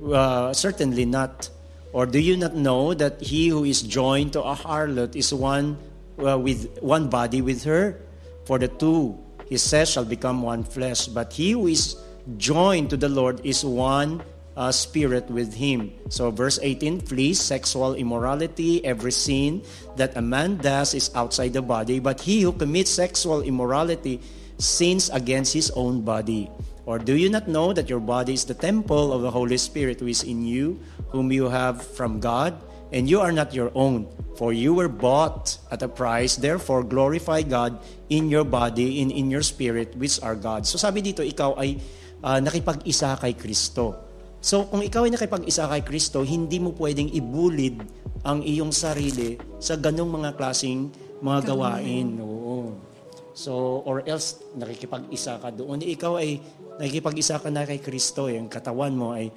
Uh, 0.02 0.54
certainly 0.54 1.06
not. 1.06 1.50
Or 1.94 2.06
do 2.06 2.20
you 2.20 2.38
not 2.38 2.56
know 2.56 2.94
that 2.94 3.22
he 3.22 3.48
who 3.50 3.64
is 3.64 3.82
joined 3.82 4.34
to 4.34 4.44
a 4.44 4.56
harlot 4.56 5.16
is 5.16 5.34
one 5.34 5.78
uh, 6.20 6.38
with 6.38 6.78
one 6.82 7.10
body 7.10 7.42
with 7.42 7.64
her? 7.64 8.00
For 8.46 8.60
the 8.60 8.68
two, 8.68 9.18
he 9.48 9.58
says, 9.58 9.92
shall 9.92 10.06
become 10.06 10.42
one 10.42 10.64
flesh. 10.64 11.08
But 11.08 11.34
he 11.34 11.52
who 11.52 11.68
is 11.68 11.96
joined 12.38 12.90
to 12.92 12.98
the 12.98 13.10
Lord 13.10 13.42
is 13.46 13.64
one 13.64 14.22
uh, 14.58 14.74
spirit 14.74 15.30
with 15.30 15.54
him. 15.54 15.94
So, 16.10 16.34
verse 16.34 16.58
18 16.62 17.06
flee 17.06 17.38
sexual 17.38 17.94
immorality. 17.94 18.84
Every 18.84 19.14
sin 19.14 19.62
that 19.96 20.18
a 20.18 20.22
man 20.22 20.58
does 20.58 20.98
is 20.98 21.14
outside 21.14 21.54
the 21.54 21.62
body, 21.62 22.02
but 22.02 22.20
he 22.20 22.42
who 22.42 22.52
commits 22.52 22.90
sexual 22.90 23.46
immorality 23.46 24.20
sins 24.58 25.14
against 25.14 25.54
his 25.54 25.70
own 25.78 26.02
body. 26.02 26.50
Or 26.90 26.98
do 26.98 27.16
you 27.16 27.30
not 27.30 27.48
know 27.48 27.72
that 27.74 27.90
your 27.90 28.00
body 28.00 28.34
is 28.34 28.46
the 28.46 28.58
temple 28.58 29.14
of 29.14 29.22
the 29.22 29.30
Holy 29.30 29.58
Spirit 29.58 30.00
who 30.00 30.08
is 30.08 30.24
in 30.24 30.44
you, 30.44 30.80
whom 31.14 31.32
you 31.32 31.48
have 31.48 31.86
from 31.86 32.20
God? 32.20 32.58
And 32.96 33.12
you 33.12 33.20
are 33.20 33.36
not 33.36 33.54
your 33.54 33.70
own, 33.76 34.08
for 34.40 34.56
you 34.56 34.74
were 34.74 34.88
bought 34.88 35.60
at 35.70 35.84
a 35.84 35.92
price. 35.92 36.40
Therefore, 36.40 36.88
glorify 36.88 37.44
God 37.44 37.84
in 38.08 38.32
your 38.32 38.48
body 38.48 39.04
and 39.04 39.12
in 39.12 39.30
your 39.30 39.44
spirit, 39.44 40.00
which 40.00 40.24
are 40.24 40.40
God. 40.40 40.64
So 40.64 40.80
sabi 40.80 41.04
dito, 41.04 41.20
ikaw 41.20 41.60
ay 41.60 41.76
uh, 42.24 42.40
nakipag-isa 42.40 43.20
kay 43.20 43.36
Kristo. 43.36 44.07
So 44.48 44.63
kung 44.63 44.80
ikaw 44.80 45.04
ay 45.04 45.12
nakipag-isa 45.12 45.68
kay 45.68 45.84
Kristo, 45.84 46.24
hindi 46.24 46.56
mo 46.56 46.72
pwedeng 46.80 47.12
ibulid 47.12 47.84
ang 48.24 48.39
iyong 48.39 48.72
sarili 48.72 49.36
sa 49.60 49.75
ganong 49.75 50.08
mga 50.08 50.39
klasing 50.39 50.88
mga 51.20 51.51
gawain. 51.51 52.16
Oo. 52.24 52.72
So, 53.36 53.84
or 53.84 54.08
else, 54.08 54.39
nakikipag-isa 54.56 55.44
ka 55.44 55.51
doon. 55.51 55.84
Ikaw 55.84 56.13
ay 56.24 56.39
nakikipag-isa 56.80 57.44
ka 57.44 57.51
na 57.51 57.68
kay 57.68 57.84
Kristo. 57.84 58.32
Eh. 58.32 58.39
Ang 58.39 58.48
katawan 58.48 58.96
mo 58.96 59.12
ay, 59.12 59.27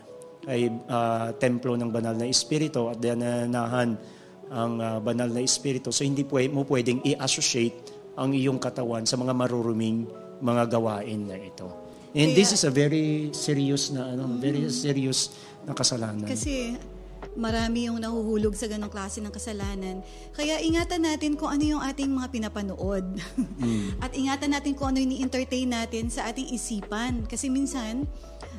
ay 0.46 0.70
uh, 0.86 1.34
templo 1.42 1.74
ng 1.74 1.90
banal 1.90 2.14
na 2.14 2.30
Espiritu 2.30 2.86
at 2.86 3.02
dinanahan 3.02 3.98
ang 4.46 4.72
uh, 4.78 5.02
banal 5.02 5.26
na 5.26 5.42
Espiritu. 5.42 5.90
So, 5.90 6.06
hindi 6.06 6.22
pwede, 6.22 6.54
mo 6.54 6.62
pwedeng 6.70 7.02
i-associate 7.02 8.14
ang 8.14 8.30
iyong 8.30 8.62
katawan 8.62 9.04
sa 9.10 9.18
mga 9.18 9.34
maruruming 9.34 10.06
mga 10.38 10.70
gawain 10.70 11.26
na 11.26 11.36
ito. 11.36 11.89
And 12.10 12.34
this 12.34 12.50
is 12.50 12.66
a 12.66 12.72
very 12.74 13.30
serious 13.30 13.94
na 13.94 14.10
ano, 14.10 14.26
very 14.38 14.66
serious 14.70 15.30
na 15.62 15.72
kasalanan. 15.76 16.26
Kasi 16.26 16.74
marami 17.38 17.86
yung 17.86 18.02
nahuhulog 18.02 18.56
sa 18.58 18.66
ganong 18.66 18.90
klase 18.90 19.22
ng 19.22 19.30
kasalanan. 19.30 20.02
Kaya 20.34 20.58
ingatan 20.58 21.06
natin 21.06 21.38
kung 21.38 21.52
ano 21.52 21.62
yung 21.62 21.82
ating 21.84 22.10
mga 22.10 22.28
pinapanood. 22.34 23.06
Mm. 23.60 23.94
At 24.04 24.10
ingatan 24.16 24.50
natin 24.56 24.72
kung 24.74 24.90
ano 24.90 24.98
yung 24.98 25.12
ni-entertain 25.14 25.70
natin 25.70 26.10
sa 26.10 26.26
ating 26.26 26.50
isipan. 26.50 27.28
Kasi 27.30 27.46
minsan, 27.46 28.10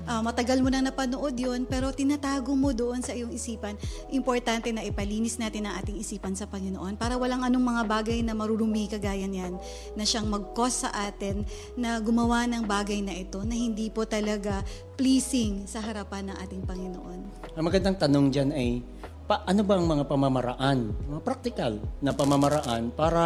uh, 0.08 0.22
matagal 0.22 0.60
mo 0.62 0.70
na 0.70 0.84
napanood 0.84 1.36
yon 1.36 1.66
pero 1.66 1.94
tinatago 1.94 2.54
mo 2.54 2.74
doon 2.74 3.02
sa 3.04 3.14
iyong 3.14 3.32
isipan. 3.34 3.78
Importante 4.12 4.72
na 4.74 4.86
ipalinis 4.86 5.38
natin 5.38 5.68
ang 5.68 5.78
ating 5.82 6.00
isipan 6.00 6.34
sa 6.34 6.48
Panginoon 6.50 6.98
para 6.98 7.16
walang 7.18 7.46
anong 7.46 7.66
mga 7.66 7.84
bagay 7.88 8.20
na 8.26 8.34
marurumi 8.34 8.90
kagaya 8.90 9.26
niyan 9.26 9.58
na 9.96 10.04
siyang 10.04 10.28
mag-cause 10.28 10.88
sa 10.88 10.90
atin 11.08 11.44
na 11.78 12.00
gumawa 12.02 12.48
ng 12.50 12.66
bagay 12.66 13.02
na 13.04 13.14
ito 13.16 13.42
na 13.46 13.54
hindi 13.56 13.88
po 13.94 14.06
talaga 14.08 14.64
pleasing 14.98 15.66
sa 15.66 15.82
harapan 15.82 16.32
ng 16.32 16.38
ating 16.48 16.62
Panginoon. 16.66 17.20
Ang 17.58 17.64
magandang 17.66 17.98
tanong 17.98 18.28
dyan 18.32 18.50
ay, 18.54 18.86
pa, 19.26 19.44
ano 19.48 19.62
ba 19.66 19.80
ang 19.80 19.88
mga 19.88 20.06
pamamaraan, 20.08 20.78
mga 21.10 21.22
practical 21.26 21.74
na 22.00 22.12
pamamaraan 22.14 22.94
para 22.94 23.24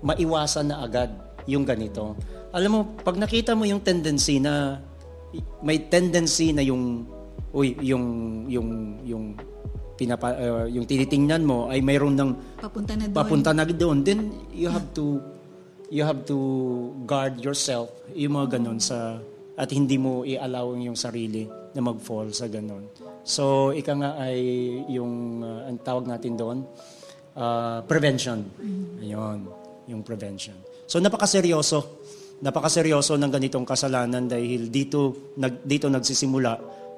maiwasan 0.00 0.72
na 0.72 0.82
agad 0.82 1.12
yung 1.46 1.62
ganito? 1.62 2.16
Alam 2.56 2.70
mo, 2.72 2.80
pag 3.04 3.20
nakita 3.20 3.52
mo 3.52 3.68
yung 3.68 3.84
tendency 3.84 4.40
na 4.40 4.80
may 5.62 5.86
tendency 5.90 6.52
na 6.52 6.62
yung 6.62 7.04
uy, 7.52 7.76
yung 7.80 8.04
yung 8.48 8.68
yung 9.02 9.24
pinapa 9.96 10.36
uh, 10.36 10.66
yung 10.68 10.84
tinitingnan 10.84 11.42
mo 11.42 11.72
ay 11.72 11.80
mayroon 11.80 12.14
ng 12.14 12.30
papunta 12.60 12.92
na 12.94 13.04
doon. 13.08 13.16
Papunta 13.16 13.50
na 13.56 13.64
doon. 13.64 14.04
Then 14.04 14.32
you 14.52 14.68
have 14.68 14.92
to 14.92 15.24
you 15.88 16.04
have 16.04 16.26
to 16.28 16.38
guard 17.08 17.40
yourself 17.40 17.90
yung 18.12 18.36
mga 18.36 18.60
ganun 18.60 18.78
sa 18.78 19.18
at 19.56 19.72
hindi 19.72 19.96
mo 19.96 20.20
i-allow 20.28 20.76
yung 20.76 20.98
sarili 20.98 21.48
na 21.72 21.80
mag-fall 21.80 22.28
sa 22.28 22.44
ganun. 22.44 22.92
So, 23.24 23.72
ika 23.72 23.96
nga 23.96 24.20
ay 24.20 24.38
yung 24.92 25.40
uh, 25.40 25.64
ang 25.64 25.80
tawag 25.80 26.04
natin 26.04 26.36
doon 26.36 26.58
uh, 27.32 27.80
prevention. 27.88 28.44
Ayun, 29.00 29.48
yung 29.88 30.04
prevention. 30.04 30.56
So, 30.84 31.00
napakaseryoso 31.00 32.04
napakaseryoso 32.40 33.16
ng 33.16 33.30
ganitong 33.32 33.64
kasalanan 33.64 34.28
dahil 34.28 34.68
dito 34.68 35.32
nag 35.40 35.64
dito 35.64 35.88
nagsisimula 35.88 36.52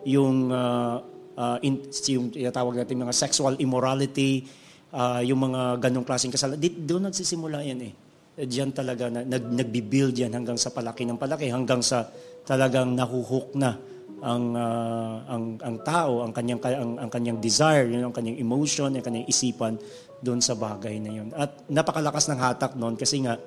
yung 0.07 0.51
uh, 0.51 0.99
uh, 1.39 1.59
in, 1.63 1.87
yung 2.11 2.35
tinatawag 2.35 2.83
natin 2.83 3.07
mga 3.07 3.15
sexual 3.15 3.55
immorality, 3.63 4.43
uh, 4.91 5.23
yung 5.23 5.51
mga 5.51 5.79
ganong 5.79 6.07
klaseng 6.07 6.35
kasalanan. 6.35 6.59
Dito 6.59 6.79
doon 6.83 7.11
nagsisimula 7.11 7.63
yan 7.63 7.81
eh. 7.87 7.93
Diyan 8.39 8.71
talaga 8.71 9.11
na, 9.11 9.27
nag, 9.27 9.51
nagbi-build 9.51 10.15
yan 10.15 10.31
hanggang 10.31 10.59
sa 10.59 10.71
palaki 10.71 11.03
ng 11.03 11.19
palaki, 11.19 11.51
hanggang 11.51 11.83
sa 11.83 12.07
talagang 12.47 12.95
nahuhook 12.95 13.55
na 13.59 13.75
ang 14.19 14.45
uh, 14.55 15.17
ang 15.31 15.45
ang 15.63 15.77
tao, 15.87 16.27
ang 16.27 16.35
kanyang 16.35 16.59
ang, 16.63 16.93
ang 17.07 17.11
kanyang 17.11 17.39
desire, 17.39 17.87
yun 17.87 18.11
ang 18.11 18.15
kanyang 18.15 18.39
emotion, 18.43 18.91
ang 18.91 19.03
kanyang 19.03 19.27
isipan 19.31 19.79
doon 20.19 20.43
sa 20.43 20.59
bagay 20.59 20.99
na 20.99 21.11
yun. 21.15 21.29
At 21.35 21.67
napakalakas 21.71 22.27
ng 22.31 22.39
hatak 22.39 22.75
noon 22.75 22.99
kasi 22.99 23.23
nga 23.23 23.39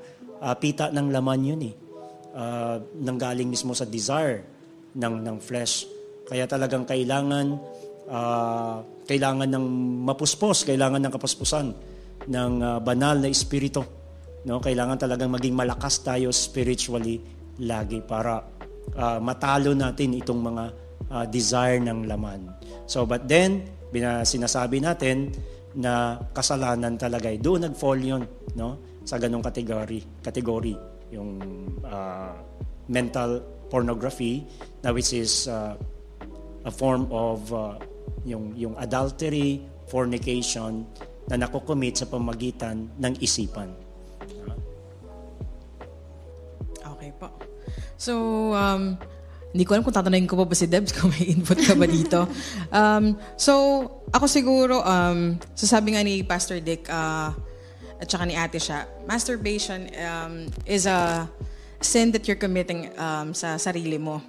uh, 0.42 0.56
pita 0.58 0.90
ng 0.90 1.08
laman 1.14 1.42
yun 1.46 1.62
eh. 1.70 1.76
Uh, 2.32 2.80
nanggaling 3.00 3.48
mismo 3.52 3.76
sa 3.76 3.86
desire 3.86 4.42
ng, 4.98 5.16
ng 5.22 5.38
flesh. 5.40 5.86
Kaya 6.26 6.48
talagang 6.48 6.88
kailangan 6.88 7.60
uh, 8.08 8.76
kailangan 9.06 9.50
ng 9.52 9.66
mapuspos, 10.08 10.64
kailangan 10.64 11.04
ng 11.04 11.12
kapuspusan 11.12 11.68
ng 12.28 12.54
uh, 12.64 12.80
banal 12.80 13.20
na 13.20 13.30
espiritu. 13.30 13.84
No, 14.48 14.58
kailangan 14.58 14.98
talagang 14.98 15.30
maging 15.30 15.54
malakas 15.54 16.02
tayo 16.02 16.34
spiritually 16.34 17.22
lagi 17.62 18.02
para 18.02 18.42
uh, 18.98 19.20
matalo 19.22 19.76
natin 19.78 20.18
itong 20.18 20.42
mga 20.42 20.64
uh, 21.12 21.26
desire 21.30 21.78
ng 21.78 22.10
laman. 22.10 22.50
So 22.90 23.06
but 23.06 23.30
then 23.30 23.68
bina, 23.94 24.26
sinasabi 24.26 24.82
natin 24.82 25.30
na 25.78 26.20
kasalanan 26.36 26.98
talaga 26.98 27.32
doon 27.38 27.70
nag-fall 27.70 28.00
yun, 28.02 28.24
no? 28.60 28.91
Sa 29.06 29.18
ganong 29.18 29.42
category, 29.42 30.04
category 30.22 30.76
yung 31.12 31.40
uh, 31.84 32.34
mental 32.88 33.44
pornography 33.68 34.48
na 34.84 34.92
which 34.92 35.16
is 35.16 35.48
uh, 35.48 35.76
a 36.66 36.72
form 36.72 37.08
of 37.12 37.52
uh, 37.52 37.76
yung 38.28 38.54
yung 38.56 38.76
adultery, 38.78 39.64
fornication 39.90 40.88
na 41.28 41.36
nakocommit 41.40 42.00
sa 42.00 42.06
pamagitan 42.08 42.92
ng 43.00 43.14
isipan. 43.24 43.72
Okay 46.82 47.12
po. 47.16 47.28
So, 47.96 48.14
um, 48.56 48.98
hindi 49.52 49.64
ko 49.68 49.76
alam 49.76 49.84
kung 49.84 49.96
tatanungin 49.96 50.28
ko 50.32 50.40
pa 50.40 50.48
ba 50.48 50.56
si 50.56 50.68
Debs 50.68 50.96
kung 50.96 51.12
may 51.12 51.28
input 51.32 51.60
ka 51.60 51.76
ba 51.76 51.88
dito. 51.88 52.24
um, 52.80 53.16
so, 53.36 53.84
ako 54.12 54.26
siguro, 54.28 54.80
um, 54.84 55.36
sasabi 55.56 55.96
nga 55.96 56.02
ni 56.04 56.24
Pastor 56.24 56.64
Dick, 56.64 56.88
uh, 56.88 57.36
at 58.02 58.10
saka 58.10 58.26
ni 58.26 58.34
ate 58.34 58.58
siya, 58.58 58.90
masturbation 59.06 59.86
um, 60.02 60.50
is 60.66 60.90
a 60.90 61.30
sin 61.78 62.10
that 62.12 62.26
you're 62.26 62.40
committing 62.40 62.90
um, 62.98 63.34
sa 63.38 63.62
sarili 63.62 64.02
mo. 64.02 64.22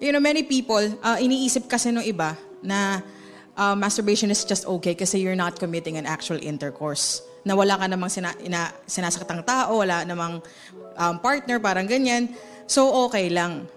You 0.00 0.16
know, 0.16 0.22
many 0.22 0.48
people, 0.48 0.80
uh, 1.04 1.20
iniisip 1.20 1.68
kasi 1.68 1.92
nung 1.92 2.08
iba 2.08 2.40
na 2.64 3.04
uh, 3.52 3.76
masturbation 3.76 4.32
is 4.32 4.48
just 4.48 4.64
okay 4.64 4.96
kasi 4.96 5.20
you're 5.20 5.36
not 5.36 5.60
committing 5.60 6.00
an 6.00 6.08
actual 6.08 6.40
intercourse. 6.40 7.20
Na 7.44 7.52
wala 7.52 7.76
ka 7.76 7.84
namang 7.84 8.08
sina, 8.08 8.32
ina, 8.40 8.72
sinasakatang 8.88 9.44
tao, 9.44 9.84
wala 9.84 10.08
namang 10.08 10.40
um, 10.96 11.14
partner, 11.20 11.60
parang 11.60 11.84
ganyan. 11.84 12.32
So, 12.64 12.88
okay 13.08 13.28
lang. 13.28 13.68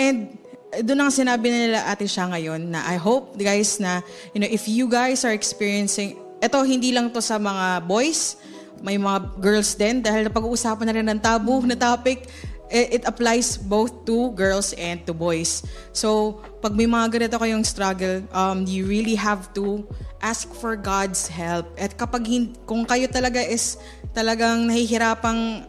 And 0.00 0.40
doon 0.82 1.06
ang 1.06 1.12
sinabi 1.12 1.52
nila 1.52 1.86
ate 1.86 2.08
siya 2.08 2.26
ngayon 2.32 2.72
na 2.72 2.82
I 2.88 2.98
hope 2.98 3.38
guys 3.38 3.78
na, 3.78 4.02
you 4.32 4.40
know, 4.42 4.48
if 4.48 4.66
you 4.66 4.88
guys 4.90 5.22
are 5.22 5.36
experiencing, 5.36 6.18
ito 6.42 6.58
hindi 6.66 6.90
lang 6.90 7.14
to 7.14 7.22
sa 7.22 7.38
mga 7.38 7.86
boys, 7.86 8.36
may 8.84 9.00
mga 9.00 9.40
girls 9.40 9.72
din 9.72 10.04
dahil 10.04 10.28
napag-uusapan 10.28 10.84
na 10.84 10.92
rin 10.92 11.06
ng 11.08 11.20
tabu 11.24 11.64
na 11.68 11.72
topic. 11.72 12.28
It, 12.68 13.00
it 13.00 13.02
applies 13.08 13.56
both 13.56 14.04
to 14.04 14.32
girls 14.36 14.76
and 14.76 15.00
to 15.08 15.16
boys. 15.16 15.64
So, 15.96 16.40
pag 16.60 16.76
may 16.76 16.84
mga 16.84 17.16
ganito 17.16 17.36
kayong 17.40 17.64
struggle, 17.64 18.24
um, 18.32 18.68
you 18.68 18.84
really 18.84 19.16
have 19.16 19.52
to 19.56 19.84
ask 20.20 20.48
for 20.52 20.76
God's 20.76 21.28
help. 21.28 21.68
At 21.80 21.96
kapag 21.96 22.28
hin- 22.28 22.56
kung 22.68 22.84
kayo 22.84 23.08
talaga 23.08 23.40
is 23.40 23.80
talagang 24.12 24.68
nahihirapang 24.68 25.64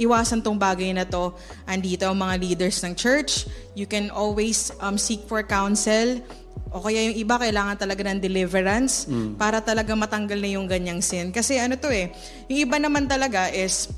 iwasan 0.00 0.40
tong 0.40 0.58
bagay 0.58 0.90
na 0.96 1.06
to, 1.06 1.34
andito 1.68 2.08
ang 2.08 2.18
mga 2.18 2.34
leaders 2.40 2.82
ng 2.82 2.96
church. 2.96 3.46
You 3.76 3.86
can 3.86 4.10
always 4.10 4.74
um, 4.80 4.96
seek 4.96 5.28
for 5.28 5.44
counsel 5.44 6.22
o 6.70 6.84
kaya 6.84 7.10
yung 7.10 7.16
iba 7.16 7.34
kailangan 7.40 7.76
talaga 7.80 8.04
ng 8.06 8.20
deliverance 8.20 9.08
mm. 9.08 9.40
para 9.40 9.58
talaga 9.58 9.96
matanggal 9.96 10.38
na 10.38 10.50
yung 10.54 10.68
ganyang 10.68 11.02
sin. 11.02 11.32
Kasi 11.32 11.58
ano 11.58 11.74
to 11.80 11.90
eh, 11.90 12.12
yung 12.46 12.68
iba 12.68 12.76
naman 12.78 13.10
talaga 13.10 13.50
is 13.50 13.90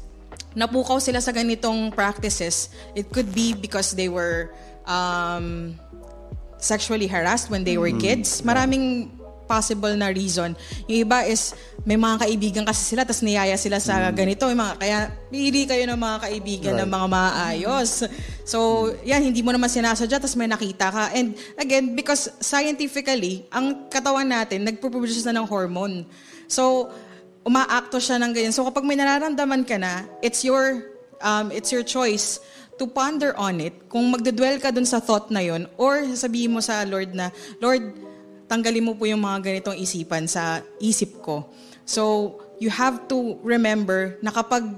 napukaw 0.57 1.01
sila 1.01 1.21
sa 1.21 1.33
ganitong 1.33 1.93
practices, 1.93 2.73
it 2.93 3.09
could 3.13 3.29
be 3.33 3.57
because 3.57 3.97
they 3.97 4.09
were 4.09 4.53
um, 4.85 5.77
sexually 6.61 7.09
harassed 7.09 7.49
when 7.49 7.65
they 7.65 7.77
were 7.77 7.93
kids. 7.97 8.41
Maraming 8.45 9.09
possible 9.53 9.93
na 9.93 10.09
reason. 10.09 10.57
Yung 10.89 11.05
iba 11.05 11.29
is 11.29 11.53
may 11.85 12.01
mga 12.01 12.25
kaibigan 12.25 12.65
kasi 12.65 12.97
sila 12.97 13.05
tapos 13.05 13.21
niyaya 13.21 13.53
sila 13.61 13.77
sa 13.77 14.09
ganito. 14.09 14.49
Yung 14.49 14.57
mga, 14.57 14.75
kaya 14.81 14.99
pili 15.29 15.69
kayo 15.69 15.85
ng 15.85 16.01
mga 16.01 16.17
kaibigan 16.25 16.75
ng 16.81 16.89
mga 16.89 17.07
maayos. 17.13 18.09
So, 18.49 18.89
yan, 19.05 19.21
hindi 19.21 19.45
mo 19.45 19.53
naman 19.53 19.69
sinasadya 19.69 20.17
tapos 20.17 20.39
may 20.41 20.49
nakita 20.49 20.89
ka. 20.89 21.05
And 21.13 21.37
again, 21.61 21.93
because 21.93 22.33
scientifically, 22.41 23.45
ang 23.53 23.93
katawan 23.93 24.33
natin 24.33 24.65
nagpo-produce 24.65 25.29
na 25.29 25.37
ng 25.37 25.45
hormone. 25.45 26.09
So, 26.49 26.89
umaakto 27.45 27.99
siya 28.01 28.17
ng 28.23 28.33
ganyan. 28.33 28.55
So, 28.55 28.65
kapag 28.65 28.87
may 28.87 28.97
nararamdaman 28.97 29.69
ka 29.69 29.77
na, 29.77 30.07
it's 30.25 30.47
your, 30.47 30.97
um, 31.21 31.53
it's 31.53 31.75
your 31.75 31.85
choice 31.85 32.41
to 32.79 32.89
ponder 32.89 33.37
on 33.37 33.61
it 33.61 33.75
kung 33.91 34.09
magdedwell 34.09 34.57
ka 34.63 34.73
dun 34.73 34.89
sa 34.89 34.99
thought 34.99 35.29
na 35.29 35.45
yon 35.45 35.69
or 35.77 36.03
sabihin 36.17 36.57
mo 36.57 36.63
sa 36.63 36.87
Lord 36.89 37.13
na, 37.13 37.29
Lord, 37.61 37.85
tanggalin 38.53 38.85
mo 38.85 38.93
po 38.93 39.09
yung 39.09 39.25
mga 39.25 39.41
ganitong 39.41 39.81
isipan 39.81 40.29
sa 40.29 40.61
isip 40.77 41.25
ko. 41.25 41.49
So, 41.89 42.37
you 42.61 42.69
have 42.69 43.09
to 43.09 43.41
remember 43.41 44.21
na 44.21 44.29
kapag 44.29 44.69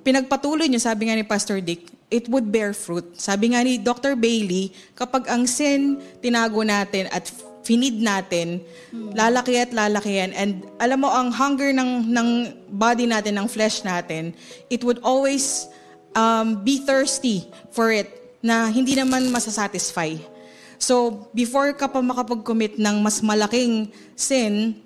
pinagpatuloy 0.00 0.64
niyo, 0.64 0.80
sabi 0.80 1.12
nga 1.12 1.16
ni 1.20 1.28
Pastor 1.28 1.60
Dick, 1.60 1.92
it 2.08 2.24
would 2.32 2.48
bear 2.48 2.72
fruit. 2.72 3.04
Sabi 3.20 3.52
nga 3.52 3.60
ni 3.60 3.76
Dr. 3.76 4.16
Bailey, 4.16 4.72
kapag 4.96 5.28
ang 5.28 5.44
sin 5.44 6.00
tinago 6.24 6.64
natin 6.64 7.12
at 7.12 7.28
finid 7.64 8.00
natin, 8.00 8.64
lalaki 9.12 9.60
at 9.60 9.72
lalaki 9.72 10.20
yan. 10.20 10.32
And 10.32 10.64
alam 10.80 11.04
mo, 11.04 11.12
ang 11.12 11.32
hunger 11.32 11.68
ng, 11.72 12.08
ng 12.08 12.28
body 12.72 13.08
natin, 13.08 13.40
ng 13.40 13.48
flesh 13.48 13.84
natin, 13.84 14.32
it 14.72 14.80
would 14.84 15.00
always 15.04 15.68
um, 16.16 16.64
be 16.64 16.80
thirsty 16.80 17.44
for 17.72 17.92
it 17.92 18.08
na 18.44 18.68
hindi 18.68 18.96
naman 18.96 19.32
masasatisfy. 19.32 20.33
So, 20.78 21.26
before 21.32 21.72
ka 21.74 21.88
pa 21.88 22.00
makapag-commit 22.02 22.76
ng 22.78 22.96
mas 23.00 23.22
malaking 23.24 23.92
sin, 24.18 24.78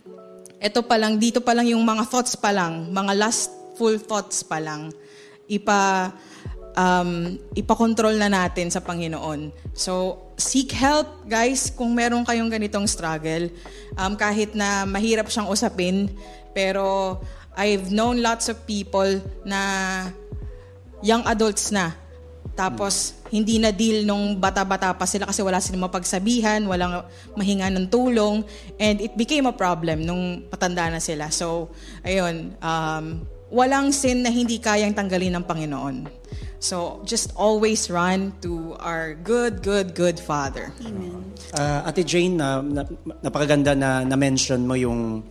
ito 0.58 0.80
pa 0.82 0.98
lang, 0.98 1.16
dito 1.16 1.38
pa 1.38 1.54
lang 1.54 1.70
yung 1.70 1.82
mga 1.86 2.06
thoughts 2.10 2.34
pa 2.34 2.50
lang, 2.50 2.90
mga 2.90 3.14
lustful 3.14 3.94
thoughts 3.98 4.42
pa 4.42 4.58
lang, 4.58 4.90
ipa, 5.46 6.10
um, 6.74 7.38
ipakontrol 7.54 8.14
na 8.18 8.30
natin 8.30 8.70
sa 8.70 8.82
Panginoon. 8.82 9.50
So, 9.74 10.22
seek 10.38 10.70
help, 10.74 11.26
guys, 11.26 11.70
kung 11.74 11.94
meron 11.94 12.22
kayong 12.22 12.50
ganitong 12.50 12.86
struggle. 12.86 13.50
Um, 13.98 14.14
kahit 14.14 14.54
na 14.54 14.86
mahirap 14.86 15.26
siyang 15.30 15.50
usapin, 15.50 16.10
pero 16.54 17.18
I've 17.58 17.90
known 17.90 18.22
lots 18.22 18.46
of 18.46 18.62
people 18.66 19.18
na 19.42 19.60
young 21.02 21.26
adults 21.26 21.74
na. 21.74 21.94
Tapos, 22.58 23.14
hindi 23.30 23.62
na 23.62 23.70
deal 23.70 24.02
nung 24.02 24.34
bata-bata 24.34 24.90
pa 24.90 25.06
sila 25.06 25.30
kasi 25.30 25.46
wala 25.46 25.62
silang 25.62 25.86
mapagsabihan, 25.86 26.58
walang 26.66 27.06
mahinga 27.38 27.70
ng 27.70 27.86
tulong, 27.86 28.42
and 28.82 28.98
it 28.98 29.14
became 29.14 29.46
a 29.46 29.54
problem 29.54 30.02
nung 30.02 30.42
patanda 30.50 30.90
na 30.90 30.98
sila. 30.98 31.30
So, 31.30 31.70
ayun, 32.02 32.58
um, 32.58 33.22
walang 33.54 33.94
sin 33.94 34.26
na 34.26 34.34
hindi 34.34 34.58
kayang 34.58 34.90
tanggalin 34.90 35.38
ng 35.38 35.44
Panginoon. 35.46 35.96
So, 36.58 36.98
just 37.06 37.30
always 37.38 37.86
run 37.86 38.34
to 38.42 38.74
our 38.82 39.14
good, 39.14 39.62
good, 39.62 39.94
good 39.94 40.18
Father. 40.18 40.74
Amen. 40.82 41.22
Ah, 41.54 41.86
Ate 41.86 42.02
Jane, 42.02 42.34
na, 42.34 42.58
na, 42.58 42.82
napakaganda 43.22 43.78
na 43.78 44.02
na-mention 44.02 44.66
mo 44.66 44.74
yung 44.74 45.22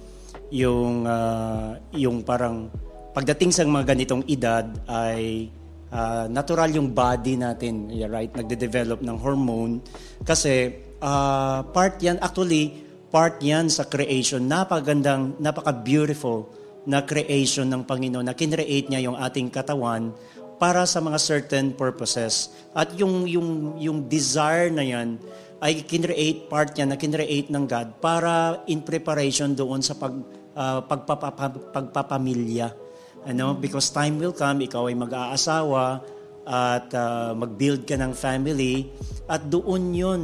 yung 0.48 1.03
ah, 1.03 1.75
yung 1.91 2.24
parang 2.24 2.72
pagdating 3.12 3.51
sa 3.51 3.67
mga 3.67 3.91
ganitong 3.91 4.24
edad 4.31 4.63
ay 4.88 5.51
ah, 5.91 6.25
natural 6.27 6.70
yung 6.74 6.91
body 6.91 7.39
natin, 7.39 7.91
yeah, 7.91 8.10
right? 8.10 8.32
Nagde-develop 8.32 9.00
ng 9.03 9.17
hormone 9.20 9.79
kasi 10.24 10.84
ah, 11.01 11.63
part 11.70 12.01
'yan 12.01 12.17
actually 12.20 12.84
part 13.08 13.39
'yan 13.39 13.72
sa 13.72 13.88
creation. 13.88 14.44
Napakagandang, 14.46 15.40
napaka-beautiful 15.40 16.51
na 16.88 17.03
creation 17.03 17.68
ng 17.68 17.83
Panginoon 17.83 18.24
na 18.24 18.35
kinreate 18.35 18.88
niya 18.88 19.12
yung 19.12 19.18
ating 19.20 19.51
katawan 19.51 20.16
para 20.57 20.88
sa 20.90 21.03
mga 21.03 21.20
certain 21.22 21.75
purposes. 21.75 22.50
At 22.74 22.96
yung 22.98 23.27
yung 23.27 23.77
yung 23.77 24.00
desire 24.07 24.72
na 24.72 24.83
'yan 24.83 25.20
ay 25.57 25.81
kinreate 25.83 26.46
part 26.48 26.74
niya 26.77 26.85
na 26.85 26.98
kinreate 26.98 27.50
ng 27.50 27.66
God 27.66 27.98
para 27.98 28.62
in 28.70 28.85
preparation 28.85 29.57
doon 29.57 29.81
sa 29.81 29.98
pag 29.98 30.14
ah, 30.57 30.81
pagpapa- 30.81 31.74
pagpapamilya. 31.74 32.87
Ano, 33.27 33.59
because 33.59 33.92
time 33.92 34.16
will 34.24 34.31
come 34.31 34.63
ikaw 34.63 34.87
ay 34.87 34.96
mag-aasawa 34.96 36.00
at 36.48 36.87
ah, 36.96 37.35
mag-build 37.35 37.83
ka 37.83 38.00
ng 38.00 38.16
family 38.16 38.87
at 39.27 39.44
doon 39.51 39.92
'yun 39.92 40.22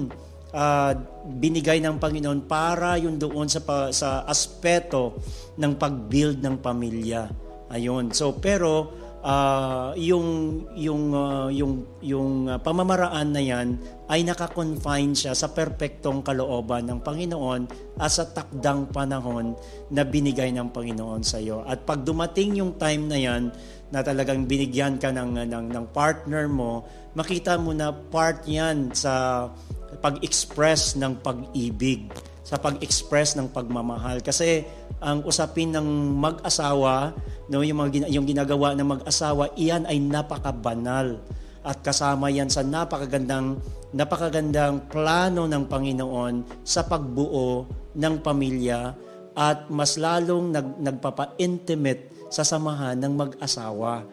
ah, 0.56 0.96
binigay 1.28 1.84
ng 1.84 2.00
Panginoon 2.00 2.48
para 2.48 2.96
yun 2.96 3.20
doon 3.20 3.52
sa 3.52 3.60
sa 3.92 4.24
aspeto 4.24 5.20
ng 5.60 5.76
pag-build 5.76 6.40
ng 6.40 6.64
pamilya. 6.64 7.28
Ayun. 7.76 8.16
So 8.16 8.40
pero 8.40 8.96
ah, 9.20 9.92
yung 10.00 10.64
yung 10.80 11.12
ah, 11.12 11.52
yung 11.52 11.84
yung 12.00 12.56
ah, 12.56 12.60
pamamaraan 12.64 13.36
na 13.36 13.44
'yan 13.44 13.68
ay 14.14 14.22
naka-confine 14.22 15.18
siya 15.18 15.34
sa 15.34 15.50
perpektong 15.50 16.22
kalooban 16.22 16.86
ng 16.86 17.02
Panginoon 17.02 17.66
at 17.98 18.14
sa 18.14 18.30
takdang 18.30 18.86
panahon 18.94 19.58
na 19.90 20.06
binigay 20.06 20.54
ng 20.54 20.70
Panginoon 20.70 21.26
sa 21.26 21.42
iyo. 21.42 21.66
At 21.66 21.82
pag 21.82 22.06
dumating 22.06 22.62
yung 22.62 22.78
time 22.78 23.10
na 23.10 23.18
'yan 23.18 23.50
na 23.90 24.06
talagang 24.06 24.46
binigyan 24.46 25.02
ka 25.02 25.10
ng 25.10 25.50
ng, 25.50 25.66
ng 25.74 25.86
partner 25.90 26.46
mo, 26.46 26.86
makita 27.18 27.58
mo 27.58 27.74
na 27.74 27.90
part 27.90 28.46
'yan 28.46 28.94
sa 28.94 29.50
pag-express 29.98 30.94
ng 30.94 31.18
pag-ibig, 31.26 32.06
sa 32.46 32.62
pag-express 32.62 33.34
ng 33.34 33.50
pagmamahal. 33.50 34.22
Kasi 34.22 34.62
ang 35.02 35.26
usapin 35.26 35.74
ng 35.74 35.86
mag-asawa, 36.22 37.18
no, 37.50 37.66
yung, 37.66 37.82
mga, 37.82 38.14
yung 38.14 38.30
ginagawa 38.30 38.78
ng 38.78 38.88
mag-asawa, 39.00 39.50
iyan 39.58 39.90
ay 39.90 39.98
napakabanal. 39.98 41.18
At 41.64 41.80
kasama 41.80 42.28
yan 42.28 42.52
sa 42.52 42.60
napakagandang, 42.60 43.56
napakagandang 43.96 44.92
plano 44.92 45.48
ng 45.48 45.64
Panginoon 45.64 46.64
sa 46.68 46.84
pagbuo 46.84 47.64
ng 47.96 48.16
pamilya 48.20 48.92
at 49.34 49.72
mas 49.72 49.96
lalong 49.96 50.52
nag, 50.52 50.68
nagpapa-intimate 50.78 52.28
sa 52.28 52.44
samahan 52.44 53.00
ng 53.00 53.14
mag-asawa. 53.16 54.04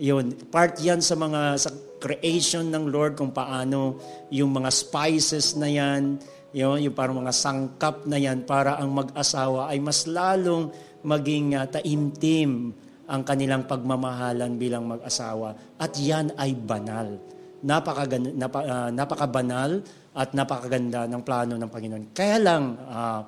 Yun, 0.00 0.32
part 0.48 0.80
yan 0.80 1.04
sa 1.04 1.20
mga 1.20 1.60
sa 1.60 1.70
creation 2.00 2.68
ng 2.68 2.92
Lord 2.92 3.16
kung 3.16 3.32
paano 3.32 4.00
yung 4.32 4.56
mga 4.56 4.70
spices 4.72 5.56
na 5.56 5.68
yan, 5.68 6.20
yun, 6.56 6.80
yung 6.80 6.96
parang 6.96 7.20
mga 7.20 7.32
sangkap 7.36 8.08
na 8.08 8.16
yan 8.16 8.48
para 8.48 8.80
ang 8.80 8.92
mag-asawa 8.92 9.68
ay 9.68 9.80
mas 9.84 10.08
lalong 10.08 10.72
maging 11.04 11.56
uh, 11.56 11.68
taimtim 11.68 12.72
ang 13.06 13.22
kanilang 13.22 13.64
pagmamahalan 13.70 14.58
bilang 14.58 14.86
mag-asawa. 14.90 15.78
At 15.78 15.94
yan 15.98 16.34
ay 16.34 16.58
banal. 16.58 17.18
Napakagan, 17.62 18.34
napa, 18.34 18.60
ah, 18.66 18.90
napakabanal 18.90 19.80
at 20.12 20.34
napakaganda 20.34 21.06
ng 21.06 21.22
plano 21.22 21.54
ng 21.56 21.70
Panginoon. 21.70 22.04
Kaya 22.12 22.36
lang, 22.42 22.78
ah, 22.86 23.26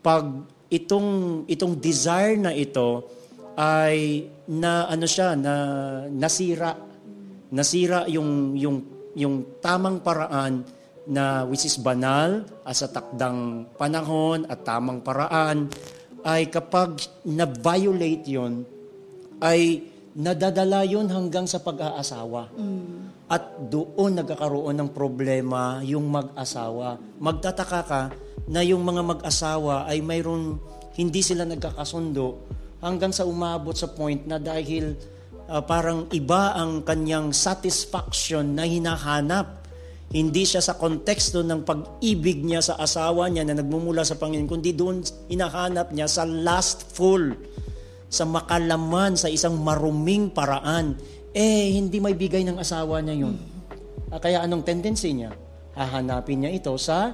pag 0.00 0.24
itong, 0.70 1.42
itong 1.50 1.74
desire 1.78 2.38
na 2.38 2.54
ito 2.54 3.06
ay 3.56 4.28
na 4.52 4.84
ano 4.86 5.08
siya 5.08 5.32
na 5.32 5.54
nasira 6.12 6.76
nasira 7.48 8.04
yung 8.04 8.52
yung 8.52 8.78
yung 9.16 9.58
tamang 9.64 10.04
paraan 10.04 10.60
na 11.08 11.48
which 11.48 11.64
is 11.64 11.80
banal 11.80 12.44
at 12.66 12.76
sa 12.76 12.92
takdang 12.92 13.64
panahon 13.80 14.44
at 14.52 14.60
tamang 14.60 15.00
paraan 15.00 15.72
ay 16.26 16.52
kapag 16.52 17.00
na-violate 17.24 18.26
yon 18.28 18.66
ay 19.42 19.84
nadadala 20.16 20.82
yon 20.88 21.12
hanggang 21.12 21.44
sa 21.44 21.60
pag-aasawa. 21.60 22.48
At 23.28 23.68
doon 23.68 24.22
nagkakaroon 24.22 24.76
ng 24.80 24.90
problema 24.96 25.84
yung 25.84 26.08
mag-asawa. 26.08 26.96
Magtataka 27.20 27.80
ka 27.84 28.02
na 28.48 28.62
yung 28.62 28.80
mga 28.86 29.02
mag-asawa 29.02 29.84
ay 29.90 30.00
mayroon 30.00 30.56
hindi 30.96 31.20
sila 31.20 31.44
nagkakasundo 31.44 32.40
hanggang 32.80 33.12
sa 33.12 33.28
umabot 33.28 33.76
sa 33.76 33.92
point 33.92 34.24
na 34.24 34.40
dahil 34.40 34.96
ah, 35.52 35.60
parang 35.60 36.08
iba 36.14 36.56
ang 36.56 36.80
kanyang 36.86 37.36
satisfaction 37.36 38.56
na 38.56 38.64
hinahanap. 38.64 39.68
Hindi 40.06 40.46
siya 40.46 40.62
sa 40.62 40.78
konteksto 40.78 41.42
ng 41.42 41.66
pag-ibig 41.66 42.46
niya 42.46 42.62
sa 42.62 42.78
asawa 42.78 43.26
niya 43.26 43.42
na 43.42 43.58
nagmumula 43.58 44.06
sa 44.06 44.14
Panginoon, 44.14 44.46
kundi 44.46 44.70
doon 44.70 45.02
hinahanap 45.26 45.90
niya 45.90 46.06
sa 46.06 46.22
lustful, 46.22 47.34
sa 48.06 48.24
makalaman, 48.24 49.18
sa 49.18 49.26
isang 49.26 49.58
maruming 49.58 50.30
paraan. 50.30 50.94
Eh, 51.36 51.76
hindi 51.76 52.00
may 52.00 52.16
bigay 52.16 52.46
ng 52.48 52.56
asawa 52.56 53.02
niya 53.04 53.26
yun. 53.26 53.36
Ah, 54.08 54.22
Kaya 54.22 54.40
anong 54.46 54.64
tendency 54.64 55.12
niya? 55.12 55.34
Hahanapin 55.76 56.46
niya 56.46 56.56
ito 56.56 56.72
sa 56.80 57.12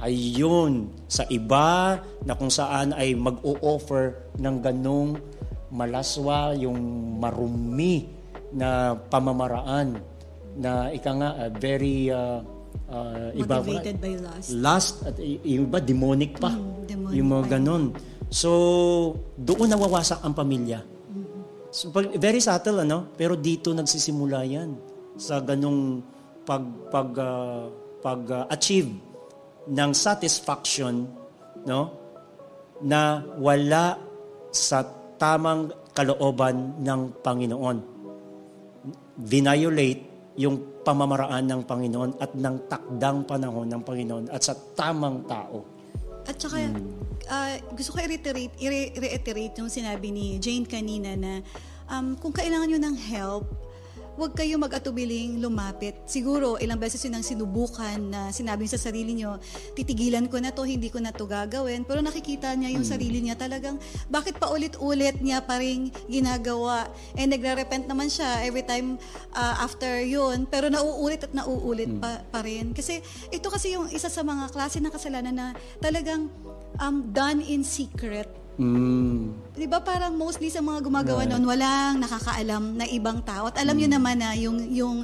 ayun, 0.00 0.88
sa 1.04 1.28
iba 1.28 2.00
na 2.24 2.32
kung 2.32 2.48
saan 2.48 2.96
ay 2.96 3.12
mag-o-offer 3.12 4.32
ng 4.40 4.56
ganong 4.64 5.20
malaswa, 5.68 6.56
yung 6.56 6.80
marumi 7.20 8.08
na 8.50 8.96
pamamaraan 8.96 10.00
na 10.58 10.90
ika 10.90 11.10
nga 11.14 11.30
uh, 11.38 11.50
very 11.54 12.10
uh, 12.10 12.42
uh, 12.90 13.30
iba 13.38 13.62
Motivated 13.62 13.96
by 14.02 14.14
lust. 14.18 14.48
lust 14.50 14.94
at 15.06 15.14
yung 15.22 15.70
iba 15.70 15.78
demonic 15.78 16.40
pa. 16.42 16.50
Mm, 16.50 16.90
demonic 16.90 17.14
yung 17.14 17.28
mga 17.30 17.44
pa 17.46 17.50
ganun. 17.54 17.84
So 18.30 18.50
doon 19.34 19.74
nawawasak 19.74 20.22
ang 20.22 20.32
pamilya. 20.32 20.80
So, 21.70 21.94
pag- 21.94 22.18
very 22.18 22.42
subtle 22.42 22.82
ano, 22.82 23.14
pero 23.14 23.38
dito 23.38 23.70
nagsisimula 23.70 24.42
'yan 24.42 24.70
sa 25.14 25.38
ganung 25.38 26.02
pag 26.42 26.66
pag 26.90 27.10
ah, 27.18 27.66
pag 28.02 28.22
ah, 28.30 28.44
achieve 28.50 28.90
ng 29.70 29.90
satisfaction 29.94 31.06
no 31.66 31.82
na 32.82 33.22
wala 33.38 33.98
sa 34.50 34.82
tamang 35.20 35.70
kalooban 35.92 36.80
ng 36.80 37.00
Panginoon. 37.20 37.78
Violate 39.20 40.02
yung 40.40 40.80
pamamaraan 40.80 41.44
ng 41.44 41.60
Panginoon 41.68 42.10
at 42.16 42.32
ng 42.32 42.56
takdang 42.66 43.28
panahon 43.28 43.68
ng 43.68 43.82
Panginoon 43.84 44.24
at 44.32 44.40
sa 44.40 44.56
tamang 44.56 45.20
tao. 45.28 45.60
At 46.24 46.40
saka, 46.40 46.72
ah, 47.28 47.58
gusto 47.74 47.92
ko 47.92 48.00
i-reiterate, 48.00 48.54
i- 48.62 48.94
reiterate 48.96 49.54
yung 49.60 49.68
sinabi 49.68 50.08
ni 50.14 50.40
Jane 50.40 50.64
kanina 50.64 51.12
na 51.18 51.44
um, 51.90 52.16
kung 52.16 52.32
kailangan 52.32 52.70
nyo 52.70 52.80
ng 52.80 52.96
help, 52.96 53.44
huwag 54.20 54.36
kayo 54.36 54.60
mag-atubiling 54.60 55.40
lumapit. 55.40 55.96
Siguro, 56.04 56.60
ilang 56.60 56.76
beses 56.76 57.00
yun 57.00 57.16
ang 57.16 57.24
sinubukan 57.24 57.96
na 57.96 58.28
sinabi 58.28 58.68
sa 58.68 58.76
sarili 58.76 59.16
nyo, 59.16 59.40
titigilan 59.72 60.28
ko 60.28 60.36
na 60.36 60.52
to, 60.52 60.68
hindi 60.68 60.92
ko 60.92 61.00
na 61.00 61.08
to 61.08 61.24
gagawin. 61.24 61.88
Pero 61.88 62.04
nakikita 62.04 62.52
niya 62.52 62.68
yung 62.76 62.84
sarili 62.84 63.24
niya 63.24 63.40
talagang, 63.40 63.80
bakit 64.12 64.36
pa 64.36 64.52
ulit-ulit 64.52 65.16
niya 65.24 65.40
pa 65.40 65.56
rin 65.56 65.88
ginagawa? 66.04 66.92
And 67.16 67.32
nagre-repent 67.32 67.88
naman 67.88 68.12
siya 68.12 68.44
every 68.44 68.60
time 68.60 69.00
ah, 69.32 69.64
after 69.64 70.04
yun. 70.04 70.44
Pero 70.44 70.68
nauulit 70.68 71.24
at 71.24 71.32
nauulit 71.32 71.88
pa, 71.96 72.20
pa 72.28 72.44
rin. 72.44 72.76
Kasi 72.76 73.00
ito 73.32 73.48
kasi 73.48 73.72
yung 73.72 73.88
isa 73.88 74.12
sa 74.12 74.20
mga 74.20 74.52
klase 74.52 74.84
ng 74.84 74.92
kasalanan 74.92 75.32
na 75.32 75.46
talagang 75.80 76.28
um, 76.80 77.12
done 77.12 77.44
in 77.44 77.62
secret. 77.62 78.26
Mm. 78.60 79.32
Di 79.56 79.64
ba 79.64 79.80
parang 79.80 80.16
mostly 80.16 80.52
sa 80.52 80.60
mga 80.60 80.84
gumagawa 80.84 81.24
noon, 81.24 81.44
walang 81.48 82.00
nakakaalam 82.00 82.76
na 82.76 82.84
ibang 82.88 83.24
tao. 83.24 83.48
At 83.48 83.56
alam 83.56 83.76
nyo 83.76 83.88
naman 83.88 84.20
na 84.20 84.36
yung, 84.36 84.60
yung, 84.68 84.96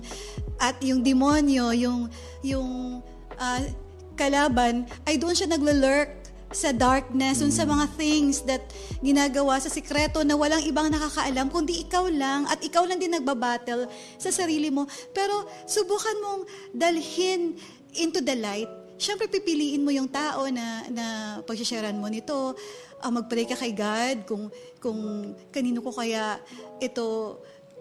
at 0.61 0.77
yung 0.85 1.01
demonyo, 1.01 1.73
yung, 1.73 2.09
yung 2.45 3.01
ah, 3.41 3.65
kalaban, 4.13 4.85
ay 5.09 5.17
doon 5.17 5.33
siya 5.33 5.49
naglalurk 5.49 6.27
sa 6.53 6.71
darkness, 6.71 7.43
dun 7.43 7.51
sa 7.51 7.67
mga 7.67 7.91
things 7.99 8.47
that 8.47 8.63
ginagawa 9.03 9.59
sa 9.59 9.67
sikreto 9.67 10.23
na 10.23 10.39
walang 10.39 10.63
ibang 10.63 10.93
nakakaalam, 10.93 11.51
kundi 11.51 11.85
ikaw 11.85 12.07
lang, 12.07 12.47
at 12.47 12.61
ikaw 12.63 12.87
lang 12.87 13.03
din 13.03 13.13
nagbabattle 13.13 13.91
sa 14.21 14.31
sarili 14.31 14.71
mo. 14.71 14.87
Pero 15.11 15.49
subukan 15.67 16.17
mong 16.23 16.43
dalhin 16.71 17.57
into 17.99 18.23
the 18.23 18.37
light. 18.39 18.86
Siyempre, 18.97 19.29
pipiliin 19.29 19.85
mo 19.85 19.93
yung 19.93 20.09
tao 20.09 20.49
na, 20.49 20.89
na 20.89 21.07
pagsasharean 21.45 21.97
mo 21.97 22.09
nito. 22.09 22.57
Ah, 23.01 23.13
mag-pray 23.13 23.45
ka 23.45 23.57
kay 23.57 23.77
God 23.77 24.25
kung, 24.25 24.45
kung 24.81 25.33
kanino 25.53 25.85
ko 25.85 25.93
kaya 25.93 26.41
ito 26.81 27.37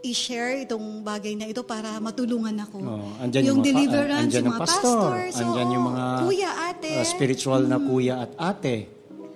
i-share 0.06 0.70
itong 0.70 1.02
bagay 1.02 1.34
na 1.34 1.50
ito 1.50 1.66
para 1.66 1.98
matulungan 1.98 2.54
ako. 2.62 2.78
Oh, 2.86 3.10
andyan 3.18 3.50
yung, 3.50 3.58
mga, 3.58 3.66
pa- 3.66 3.70
deliverance, 3.74 4.22
andyan 4.30 4.44
yung 4.46 4.54
mga 4.54 4.62
pastor, 4.62 4.84
pastor. 4.86 5.18
So, 5.34 5.42
andyan 5.42 5.68
yung 5.74 5.86
mga 5.90 6.06
kuya, 6.22 6.52
ate. 6.70 6.92
uh, 6.94 7.06
spiritual 7.08 7.62
na 7.66 7.78
kuya 7.82 8.14
at 8.22 8.32
ate. 8.38 8.78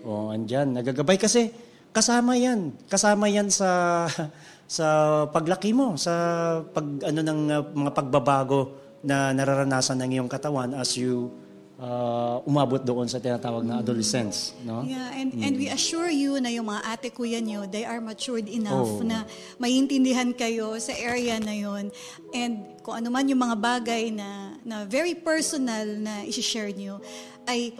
Oh, 0.05 0.29
andyan, 0.29 0.77
nagagabay 0.77 1.17
kasi 1.17 1.49
kasama 1.89 2.37
'yan. 2.37 2.69
Kasama 2.85 3.25
'yan 3.25 3.49
sa 3.49 4.05
sa 4.77 4.85
paglaki 5.33 5.73
mo, 5.73 5.97
sa 5.97 6.13
pag 6.61 6.85
ano 6.85 7.19
ng 7.25 7.39
uh, 7.49 7.63
mga 7.73 7.91
pagbabago 7.97 8.77
na 9.01 9.33
nararanasan 9.33 9.97
ng 10.05 10.21
iyong 10.21 10.29
katawan 10.29 10.77
as 10.77 10.93
you 10.93 11.33
uh, 11.79 12.43
umabot 12.43 12.77
doon 12.83 13.07
sa 13.07 13.17
tinatawag 13.17 13.63
na 13.63 13.79
adolescence, 13.79 14.53
no? 14.67 14.83
Yeah, 14.83 15.15
and 15.15 15.31
and 15.39 15.55
we 15.55 15.71
assure 15.71 16.11
you 16.11 16.37
na 16.43 16.51
yung 16.51 16.67
mga 16.67 16.81
ate 16.85 17.09
kuya 17.15 17.39
nyo, 17.39 17.65
they 17.65 17.87
are 17.87 18.03
matured 18.03 18.45
enough 18.51 18.99
Oh. 18.99 19.01
na 19.01 19.23
maintindihan 19.57 20.29
kayo 20.35 20.75
sa 20.77 20.91
area 20.93 21.39
na 21.39 21.55
yon. 21.55 21.89
And 22.35 22.77
kung 22.83 22.99
ano 22.99 23.07
man 23.09 23.31
yung 23.31 23.39
mga 23.39 23.57
bagay 23.57 24.11
na 24.11 24.59
na 24.61 24.83
very 24.83 25.15
personal 25.15 25.87
na 25.87 26.27
i-share 26.27 26.75
nyo, 26.75 26.99
ay 27.47 27.71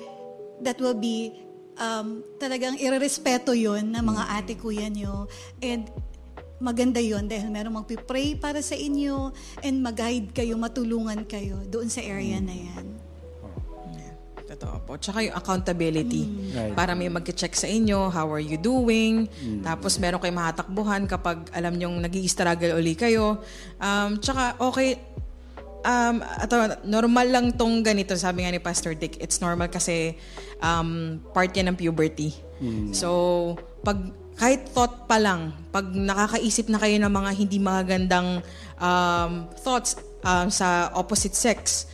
that 0.64 0.80
will 0.80 0.96
be 0.98 1.36
um, 1.76 2.24
talagang 2.40 2.80
irerespeto 2.80 3.52
yon 3.52 3.92
ng 3.92 4.04
mga 4.04 4.24
ate 4.40 4.54
kuya 4.56 4.88
nyo. 4.88 5.28
And 5.60 5.92
maganda 6.60 7.00
yon 7.00 7.28
dahil 7.28 7.48
merong 7.48 7.84
magpipray 7.84 8.36
para 8.36 8.60
sa 8.60 8.76
inyo 8.76 9.32
and 9.64 9.80
mag-guide 9.80 10.36
kayo, 10.36 10.60
matulungan 10.60 11.24
kayo 11.24 11.60
doon 11.68 11.88
sa 11.88 12.04
area 12.04 12.40
na 12.44 12.52
yan. 12.52 13.09
Totoo 14.50 14.82
po. 14.82 14.98
Tsaka 14.98 15.22
yung 15.22 15.38
accountability. 15.38 16.26
Right. 16.58 16.74
Para 16.74 16.98
may 16.98 17.06
mag-check 17.06 17.54
sa 17.54 17.70
inyo, 17.70 18.10
how 18.10 18.26
are 18.34 18.42
you 18.42 18.58
doing? 18.58 19.30
Tapos 19.62 20.02
meron 20.02 20.18
kayo 20.18 20.34
mahatakbuhan 20.34 21.06
kapag 21.06 21.46
alam 21.54 21.78
nyong 21.78 22.02
nag 22.02 22.14
struggle 22.26 22.74
uli 22.82 22.98
kayo. 22.98 23.46
Um, 23.78 24.18
tsaka 24.18 24.58
okay, 24.58 24.98
um, 25.86 26.26
ato, 26.26 26.82
normal 26.82 27.28
lang 27.30 27.46
tong 27.54 27.86
ganito, 27.86 28.18
sabi 28.18 28.42
nga 28.42 28.52
ni 28.52 28.58
Pastor 28.58 28.98
Dick, 28.98 29.22
it's 29.22 29.38
normal 29.38 29.70
kasi 29.70 30.18
um, 30.66 31.22
part 31.30 31.54
yan 31.54 31.70
ng 31.70 31.78
puberty. 31.78 32.34
So, 32.92 33.56
pag 33.86 34.02
kahit 34.40 34.72
thought 34.72 35.08
pa 35.08 35.20
lang, 35.20 35.52
pag 35.72 35.88
nakakaisip 35.92 36.72
na 36.72 36.80
kayo 36.80 36.96
ng 37.00 37.12
mga 37.12 37.32
hindi 37.36 37.58
magagandang 37.60 38.40
um, 38.80 39.32
thoughts 39.64 40.00
um, 40.24 40.48
sa 40.48 40.92
opposite 40.96 41.36
sex, 41.36 41.88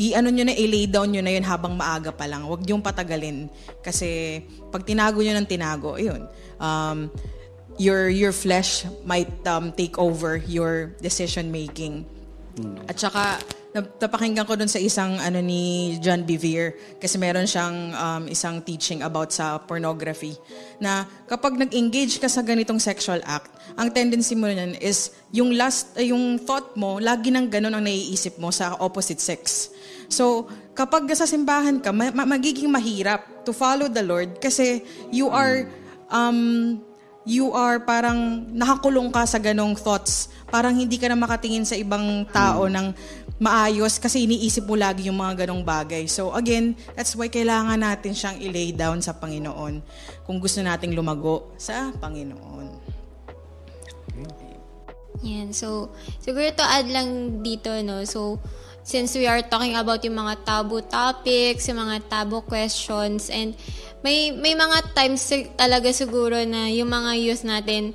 i-ano 0.00 0.32
nyo 0.32 0.48
na, 0.48 0.56
i-lay 0.56 0.88
down 0.88 1.12
nyo 1.12 1.20
na 1.20 1.36
yun 1.36 1.44
habang 1.44 1.76
maaga 1.76 2.08
pa 2.08 2.24
lang. 2.24 2.48
Huwag 2.48 2.64
niyong 2.64 2.80
patagalin. 2.80 3.52
Kasi 3.84 4.40
pag 4.72 4.88
tinago 4.88 5.20
nyo 5.20 5.36
ng 5.36 5.48
tinago, 5.48 6.00
ayun, 6.00 6.24
um, 6.56 7.12
your, 7.76 8.08
your 8.08 8.32
flesh 8.32 8.88
might 9.04 9.30
um, 9.44 9.68
take 9.76 10.00
over 10.00 10.40
your 10.48 10.96
decision 11.04 11.52
making. 11.52 12.08
At 12.88 12.96
saka, 12.96 13.38
nap- 13.72 13.96
napakinggan 14.02 14.44
ko 14.46 14.58
dun 14.58 14.68
sa 14.68 14.82
isang 14.82 15.16
ano 15.16 15.38
ni 15.38 15.96
John 16.02 16.26
Bevere 16.26 16.98
kasi 16.98 17.16
meron 17.16 17.46
siyang 17.46 17.94
um, 17.94 18.22
isang 18.26 18.60
teaching 18.60 19.00
about 19.06 19.30
sa 19.30 19.62
pornography 19.62 20.34
na 20.82 21.06
kapag 21.30 21.54
nag-engage 21.56 22.18
ka 22.18 22.26
sa 22.26 22.42
ganitong 22.42 22.82
sexual 22.82 23.22
act, 23.24 23.50
ang 23.78 23.88
tendency 23.94 24.34
mo 24.34 24.50
nun 24.50 24.74
is 24.82 25.14
yung 25.30 25.54
last, 25.54 25.94
eh, 25.94 26.10
yung 26.10 26.42
thought 26.42 26.74
mo, 26.74 26.98
lagi 26.98 27.30
nang 27.30 27.46
ganun 27.46 27.74
ang 27.74 27.84
naiisip 27.86 28.36
mo 28.42 28.50
sa 28.50 28.74
opposite 28.82 29.22
sex. 29.22 29.70
So, 30.10 30.50
kapag 30.74 31.06
sa 31.14 31.24
simbahan 31.24 31.78
ka, 31.78 31.94
ma- 31.94 32.10
ma- 32.10 32.26
magiging 32.26 32.68
mahirap 32.68 33.46
to 33.46 33.54
follow 33.54 33.86
the 33.86 34.02
Lord 34.02 34.42
kasi 34.42 34.82
you 35.14 35.30
are 35.30 35.70
um, 36.10 36.82
you 37.22 37.54
are 37.54 37.78
parang 37.78 38.50
nakakulong 38.50 39.14
ka 39.14 39.22
sa 39.22 39.38
ganong 39.38 39.78
thoughts. 39.78 40.34
Parang 40.50 40.74
hindi 40.74 40.98
ka 40.98 41.06
na 41.06 41.14
makatingin 41.14 41.62
sa 41.62 41.78
ibang 41.78 42.26
tao 42.34 42.66
ng 42.66 42.90
maayos 43.38 44.02
kasi 44.02 44.26
iniisip 44.26 44.66
mo 44.66 44.74
lagi 44.74 45.06
yung 45.06 45.22
mga 45.22 45.46
ganong 45.46 45.62
bagay. 45.62 46.10
So 46.10 46.34
again, 46.34 46.74
that's 46.98 47.14
why 47.14 47.30
kailangan 47.30 47.80
natin 47.80 48.12
siyang 48.12 48.36
i-lay 48.42 48.74
down 48.74 48.98
sa 48.98 49.14
Panginoon 49.14 49.80
kung 50.26 50.42
gusto 50.42 50.58
nating 50.60 50.92
lumago 50.92 51.54
sa 51.54 51.94
Panginoon. 51.94 52.98
Yan. 55.20 55.52
So, 55.52 55.92
siguro 56.20 56.48
to 56.56 56.64
add 56.64 56.88
lang 56.88 57.40
dito, 57.44 57.68
no? 57.84 58.04
So, 58.08 58.40
since 58.82 59.14
we 59.16 59.26
are 59.28 59.42
talking 59.44 59.76
about 59.76 60.02
yung 60.04 60.16
mga 60.18 60.44
taboo 60.44 60.82
topics, 60.84 61.68
yung 61.68 61.80
mga 61.80 62.06
taboo 62.08 62.44
questions, 62.44 63.28
and 63.28 63.54
may 64.00 64.32
may 64.32 64.56
mga 64.56 64.96
times 64.96 65.28
talaga 65.56 65.92
siguro 65.92 66.40
na 66.48 66.68
yung 66.72 66.88
mga 66.88 67.12
youth 67.20 67.44
natin, 67.44 67.92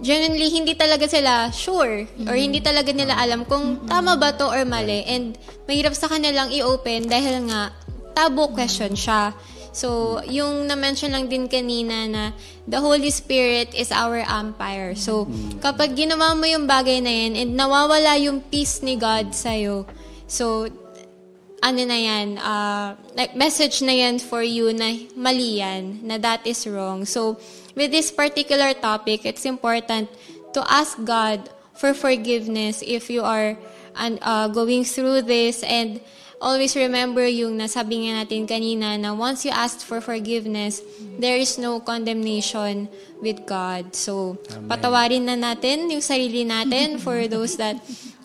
genuinely, 0.00 0.48
hindi 0.48 0.72
talaga 0.76 1.04
sila 1.08 1.52
sure 1.52 2.08
or 2.24 2.34
hindi 2.34 2.64
talaga 2.64 2.90
nila 2.92 3.16
alam 3.20 3.44
kung 3.44 3.84
tama 3.84 4.16
ba 4.16 4.32
to 4.32 4.48
or 4.48 4.64
mali. 4.64 5.04
And 5.04 5.36
mahirap 5.68 5.92
sa 5.92 6.08
kanilang 6.08 6.52
i-open 6.52 7.08
dahil 7.08 7.48
nga 7.48 7.72
taboo 8.16 8.52
question 8.52 8.96
siya. 8.96 9.32
So, 9.70 10.18
yung 10.26 10.66
na-mention 10.66 11.14
lang 11.14 11.30
din 11.30 11.46
kanina 11.46 12.10
na 12.10 12.22
the 12.66 12.82
Holy 12.82 13.06
Spirit 13.14 13.70
is 13.70 13.94
our 13.94 14.18
umpire. 14.26 14.98
So, 14.98 15.30
kapag 15.62 15.94
ginawa 15.94 16.34
mo 16.34 16.42
yung 16.42 16.66
bagay 16.66 16.98
na 16.98 17.12
yan 17.12 17.38
and 17.38 17.50
nawawala 17.54 18.18
yung 18.18 18.42
peace 18.50 18.82
ni 18.82 18.98
God 18.98 19.30
sa'yo, 19.30 19.86
so, 20.30 20.70
ano 21.60 21.82
na 21.84 21.98
yan, 21.98 22.38
uh, 22.38 22.96
like 23.18 23.34
message 23.34 23.82
na 23.82 23.92
yan 23.92 24.22
for 24.22 24.40
you 24.40 24.72
na 24.72 24.94
mali 25.18 25.60
yan, 25.60 26.00
na 26.06 26.16
that 26.16 26.46
is 26.46 26.64
wrong. 26.70 27.04
So, 27.04 27.36
with 27.74 27.90
this 27.90 28.08
particular 28.14 28.72
topic, 28.72 29.26
it's 29.26 29.44
important 29.44 30.08
to 30.54 30.64
ask 30.70 30.96
God 31.04 31.50
for 31.76 31.92
forgiveness 31.92 32.80
if 32.86 33.10
you 33.10 33.26
are 33.26 33.58
and 33.96 34.18
uh, 34.22 34.48
going 34.48 34.84
through 34.84 35.22
this 35.22 35.62
and 35.66 36.00
always 36.40 36.72
remember 36.72 37.28
yung 37.28 37.60
nasabi 37.60 38.08
nga 38.08 38.24
natin 38.24 38.48
kanina 38.48 38.96
na 38.96 39.12
once 39.12 39.44
you 39.44 39.52
asked 39.52 39.84
for 39.84 40.00
forgiveness, 40.00 40.80
there 41.20 41.36
is 41.36 41.60
no 41.60 41.80
condemnation 41.84 42.88
with 43.20 43.44
God. 43.44 43.92
So, 43.92 44.40
patawarin 44.64 45.28
na 45.28 45.36
natin 45.36 45.92
yung 45.92 46.00
sarili 46.00 46.48
natin 46.48 46.96
for 46.96 47.28
those 47.28 47.60
that 47.60 47.76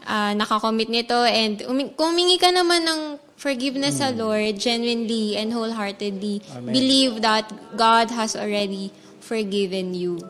uh, 0.05 0.31
nakakommit 0.33 0.87
nito. 0.87 1.17
And 1.25 1.61
umi- 1.65 1.91
kung 1.97 2.15
humingi 2.15 2.39
ka 2.39 2.53
naman 2.53 2.85
ng 2.85 3.01
forgiveness 3.35 3.99
sa 3.99 4.09
Lord, 4.09 4.57
genuinely 4.57 5.35
and 5.35 5.51
wholeheartedly, 5.51 6.41
believe 6.71 7.19
that 7.21 7.45
God 7.75 8.09
has 8.13 8.33
already 8.37 8.89
forgiven 9.19 9.97
you. 9.97 10.21